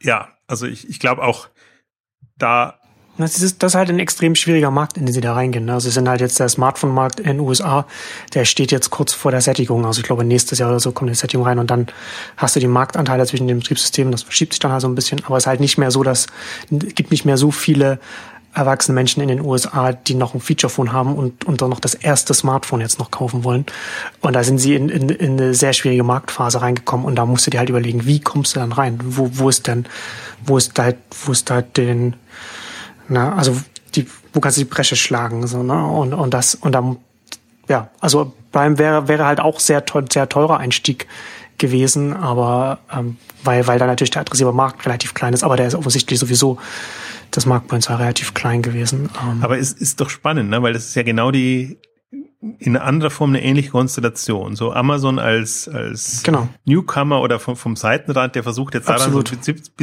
[0.00, 1.48] ja, also ich, ich glaube auch,
[2.38, 2.78] da
[3.18, 5.64] das ist, das ist halt ein extrem schwieriger Markt, in den sie da reingehen.
[5.64, 5.72] Ne?
[5.72, 7.86] Also sie sind halt jetzt der Smartphone-Markt in den USA,
[8.34, 9.84] der steht jetzt kurz vor der Sättigung.
[9.86, 11.86] Also ich glaube, nächstes Jahr oder so kommt die Sättigung rein und dann
[12.36, 15.24] hast du die Marktanteile zwischen den Betriebssystemen, das verschiebt sich dann halt so ein bisschen.
[15.24, 16.26] Aber es ist halt nicht mehr so, dass
[16.70, 17.98] es gibt nicht mehr so viele
[18.56, 21.94] erwachsene Menschen in den USA, die noch ein Featurephone haben und, und dann noch das
[21.94, 23.66] erste Smartphone jetzt noch kaufen wollen.
[24.22, 27.46] Und da sind sie in, in, in eine sehr schwierige Marktphase reingekommen und da musst
[27.46, 28.98] du dir halt überlegen, wie kommst du dann rein?
[29.04, 29.84] Wo, wo ist denn,
[30.42, 30.92] wo ist da,
[31.24, 32.16] wo ist da den,
[33.08, 33.56] na, also
[33.94, 35.86] die, wo kannst du die Bresche schlagen, so, ne?
[35.86, 36.98] Und, und das, und dann,
[37.68, 41.06] ja, also Prime wäre, wäre halt auch sehr, sehr teurer Einstieg
[41.58, 45.66] gewesen, aber ähm, weil, weil da natürlich der adressive Markt relativ klein ist, aber der
[45.66, 46.58] ist offensichtlich sowieso
[47.30, 49.08] das Marktpotenzial relativ klein gewesen.
[49.22, 49.42] Ähm.
[49.42, 50.62] Aber es ist doch spannend, ne?
[50.62, 51.78] weil das ist ja genau die
[52.58, 54.56] in anderer Form eine ähnliche Konstellation.
[54.56, 56.48] So Amazon als, als genau.
[56.64, 59.22] Newcomer oder vom, vom Seitenrand, der versucht jetzt daran, so,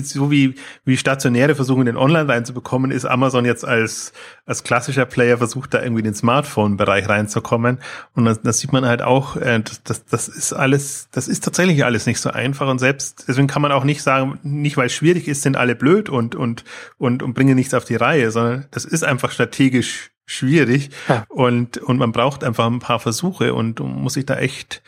[0.01, 4.13] so wie, wie Stationäre versuchen, den Online reinzubekommen, ist Amazon jetzt als,
[4.45, 7.79] als klassischer Player versucht, da irgendwie in den Smartphone-Bereich reinzukommen.
[8.13, 11.43] Und das, das sieht man halt auch, äh, das, das, das ist alles, das ist
[11.43, 12.69] tatsächlich alles nicht so einfach.
[12.69, 15.75] Und selbst, deswegen kann man auch nicht sagen, nicht weil es schwierig ist, sind alle
[15.75, 16.63] blöd und, und,
[16.97, 21.25] und, und bringen nichts auf die Reihe, sondern das ist einfach strategisch schwierig ja.
[21.29, 24.81] und, und man braucht einfach ein paar Versuche und muss sich da echt,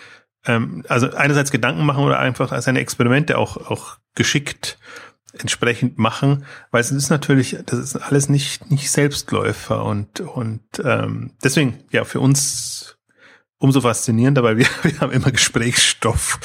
[0.46, 4.78] ähm, also einerseits Gedanken machen oder einfach seine Experimente auch, auch geschickt
[5.38, 11.32] entsprechend machen, weil es ist natürlich, das ist alles nicht, nicht Selbstläufer und, und ähm,
[11.44, 12.98] deswegen, ja, für uns
[13.58, 16.40] umso faszinierender, weil wir, wir haben immer Gesprächsstoff.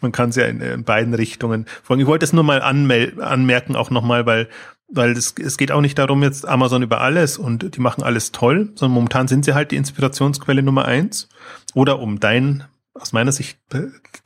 [0.00, 2.02] Man kann es ja in, in beiden Richtungen folgen.
[2.02, 4.48] Ich wollte es nur mal anmerken, auch nochmal, weil
[4.88, 8.32] weil es, es geht auch nicht darum, jetzt Amazon über alles und die machen alles
[8.32, 11.28] toll, sondern momentan sind sie halt die Inspirationsquelle Nummer eins.
[11.74, 12.64] Oder um dein,
[12.94, 13.58] aus meiner Sicht,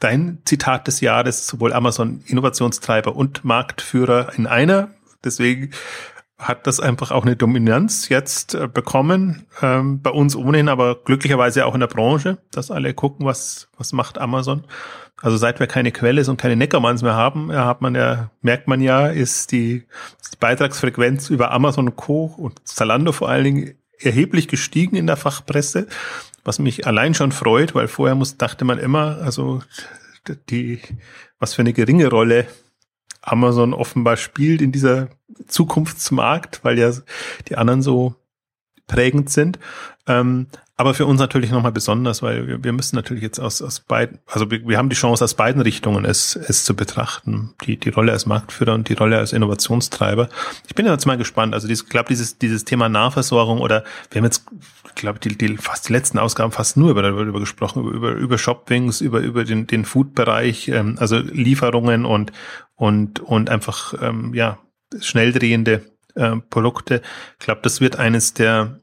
[0.00, 4.90] dein Zitat des Jahres, sowohl Amazon Innovationstreiber und Marktführer in einer.
[5.24, 5.70] Deswegen
[6.38, 11.66] hat das einfach auch eine Dominanz jetzt äh, bekommen, ähm, bei uns ohnehin, aber glücklicherweise
[11.66, 14.64] auch in der Branche, dass alle gucken, was, was macht Amazon.
[15.20, 18.68] Also seit wir keine Quelle und keine Neckermanns mehr haben, ja, hat man ja, merkt
[18.68, 19.84] man ja, ist die,
[20.22, 22.32] ist die Beitragsfrequenz über Amazon Co.
[22.36, 25.88] und Zalando vor allen Dingen erheblich gestiegen in der Fachpresse,
[26.44, 29.60] was mich allein schon freut, weil vorher muss, dachte man immer, also
[30.50, 30.80] die,
[31.40, 32.46] was für eine geringe Rolle
[33.30, 35.08] Amazon offenbar spielt in dieser
[35.46, 36.92] Zukunftsmarkt, weil ja
[37.48, 38.14] die anderen so
[38.86, 39.58] prägend sind.
[40.06, 40.46] Ähm,
[40.80, 44.20] aber für uns natürlich nochmal besonders, weil wir, wir müssen natürlich jetzt aus, aus beiden,
[44.26, 47.52] also wir, wir haben die Chance aus beiden Richtungen es, es zu betrachten.
[47.64, 50.28] Die, die Rolle als Marktführer und die Rolle als Innovationstreiber.
[50.68, 51.52] Ich bin jetzt mal gespannt.
[51.52, 54.46] Also ich glaube, dieses, dieses Thema Nahversorgung oder wir haben jetzt,
[54.86, 58.10] ich glaube, die, die, fast die letzten Ausgaben fast nur über, darüber gesprochen, über, über,
[58.12, 62.30] über Shopwings, über, über den, den Food-Bereich, ähm, also Lieferungen und,
[62.78, 64.58] und, und einfach, ähm, ja,
[65.00, 67.02] schnell drehende äh, Produkte.
[67.38, 68.80] Ich glaube, das wird eines der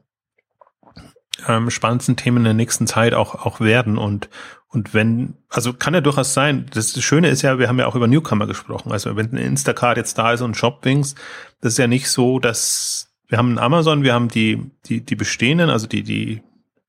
[1.48, 3.96] ähm, spannendsten Themen in der nächsten Zeit auch, auch werden.
[3.96, 4.28] Und,
[4.68, 7.96] und wenn, also kann ja durchaus sein, das, Schöne ist ja, wir haben ja auch
[7.96, 8.92] über Newcomer gesprochen.
[8.92, 11.14] Also wenn ein Instacart jetzt da ist und Shopwings,
[11.62, 15.70] das ist ja nicht so, dass wir haben Amazon, wir haben die, die, die bestehenden,
[15.70, 16.42] also die, die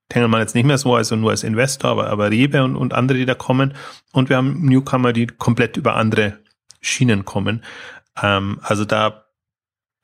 [0.09, 3.17] Tengelmann jetzt nicht mehr so, also nur als Investor, aber, aber Rewe und, und andere,
[3.17, 3.73] die da kommen.
[4.11, 6.39] Und wir haben Newcomer, die komplett über andere
[6.81, 7.63] Schienen kommen.
[8.21, 9.25] Ähm, also da,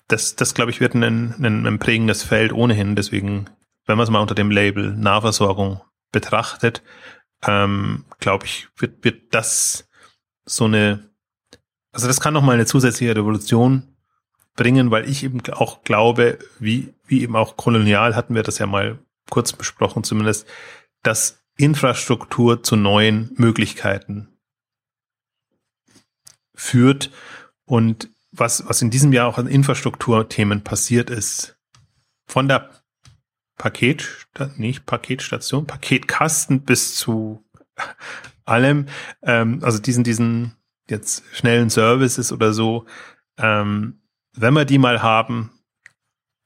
[0.07, 2.95] das, das glaube ich, wird ein, ein, ein prägendes Feld ohnehin.
[2.95, 3.49] Deswegen
[3.85, 6.83] wenn man es mal unter dem Label Nahversorgung betrachtet,
[7.45, 9.89] ähm, glaube ich, wird, wird das
[10.45, 11.09] so eine,
[11.91, 13.95] also das kann noch mal eine zusätzliche Revolution
[14.55, 18.67] bringen, weil ich eben auch glaube, wie, wie eben auch kolonial hatten wir das ja
[18.67, 18.99] mal
[19.29, 20.47] kurz besprochen zumindest,
[21.01, 24.32] dass Infrastruktur zu neuen Möglichkeiten
[26.63, 27.11] führt
[27.65, 31.57] und was, was in diesem Jahr auch an Infrastrukturthemen passiert ist,
[32.25, 32.69] von der
[33.57, 37.43] Paket, nicht Paketstation, Paketkasten bis zu
[38.45, 38.87] allem,
[39.21, 40.55] ähm, also diesen, diesen
[40.89, 42.85] jetzt schnellen Services oder so,
[43.37, 44.01] ähm,
[44.35, 45.51] wenn wir die mal haben,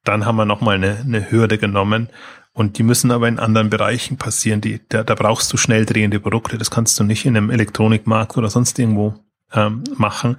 [0.04, 2.10] dann haben wir nochmal eine, eine Hürde genommen.
[2.52, 4.62] Und die müssen aber in anderen Bereichen passieren.
[4.62, 6.58] Die, da, da brauchst du schnell drehende Produkte.
[6.58, 9.14] Das kannst du nicht in einem Elektronikmarkt oder sonst irgendwo
[9.54, 10.38] ähm, machen.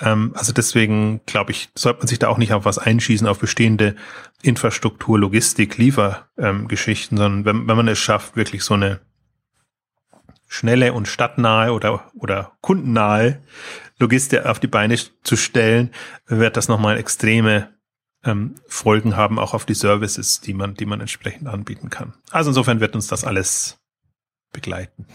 [0.00, 3.38] Ähm, also deswegen glaube ich, sollte man sich da auch nicht auf was einschießen, auf
[3.38, 3.96] bestehende
[4.42, 9.00] Infrastruktur, Logistik, Liefergeschichten, ähm, sondern wenn, wenn man es schafft, wirklich so eine
[10.46, 13.40] schnelle und stadtnahe oder, oder kundennahe
[13.98, 15.90] Logistik auf die Beine zu stellen,
[16.26, 17.68] wird das nochmal extreme
[18.24, 22.14] ähm, Folgen haben, auch auf die Services, die man, die man entsprechend anbieten kann.
[22.30, 23.78] Also insofern wird uns das alles
[24.52, 25.06] begleiten.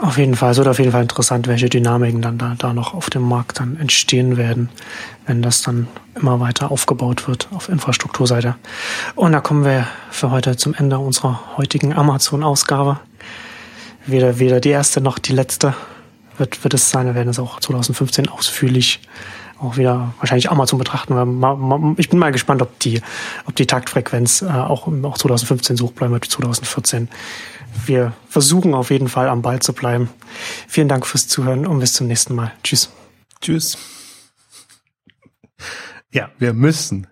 [0.00, 2.94] Auf jeden Fall, es wird auf jeden Fall interessant, welche Dynamiken dann da, da noch
[2.94, 4.68] auf dem Markt dann entstehen werden,
[5.26, 8.54] wenn das dann immer weiter aufgebaut wird auf Infrastrukturseite.
[9.16, 13.00] Und da kommen wir für heute zum Ende unserer heutigen Amazon-Ausgabe.
[14.06, 15.74] Weder, weder die erste noch die letzte
[16.36, 17.06] wird, wird es sein.
[17.06, 19.00] Wir werden es auch 2015 ausführlich
[19.60, 21.16] auch wieder wahrscheinlich Amazon betrachten.
[21.16, 23.02] Weil ich bin mal gespannt, ob die,
[23.46, 27.08] ob die Taktfrequenz äh, auch, auch 2015 so bleiben wird wie 2014
[27.86, 30.10] wir versuchen auf jeden Fall am Ball zu bleiben.
[30.66, 32.52] Vielen Dank fürs Zuhören und bis zum nächsten Mal.
[32.62, 32.90] Tschüss.
[33.40, 33.78] Tschüss.
[36.10, 37.06] Ja, wir müssen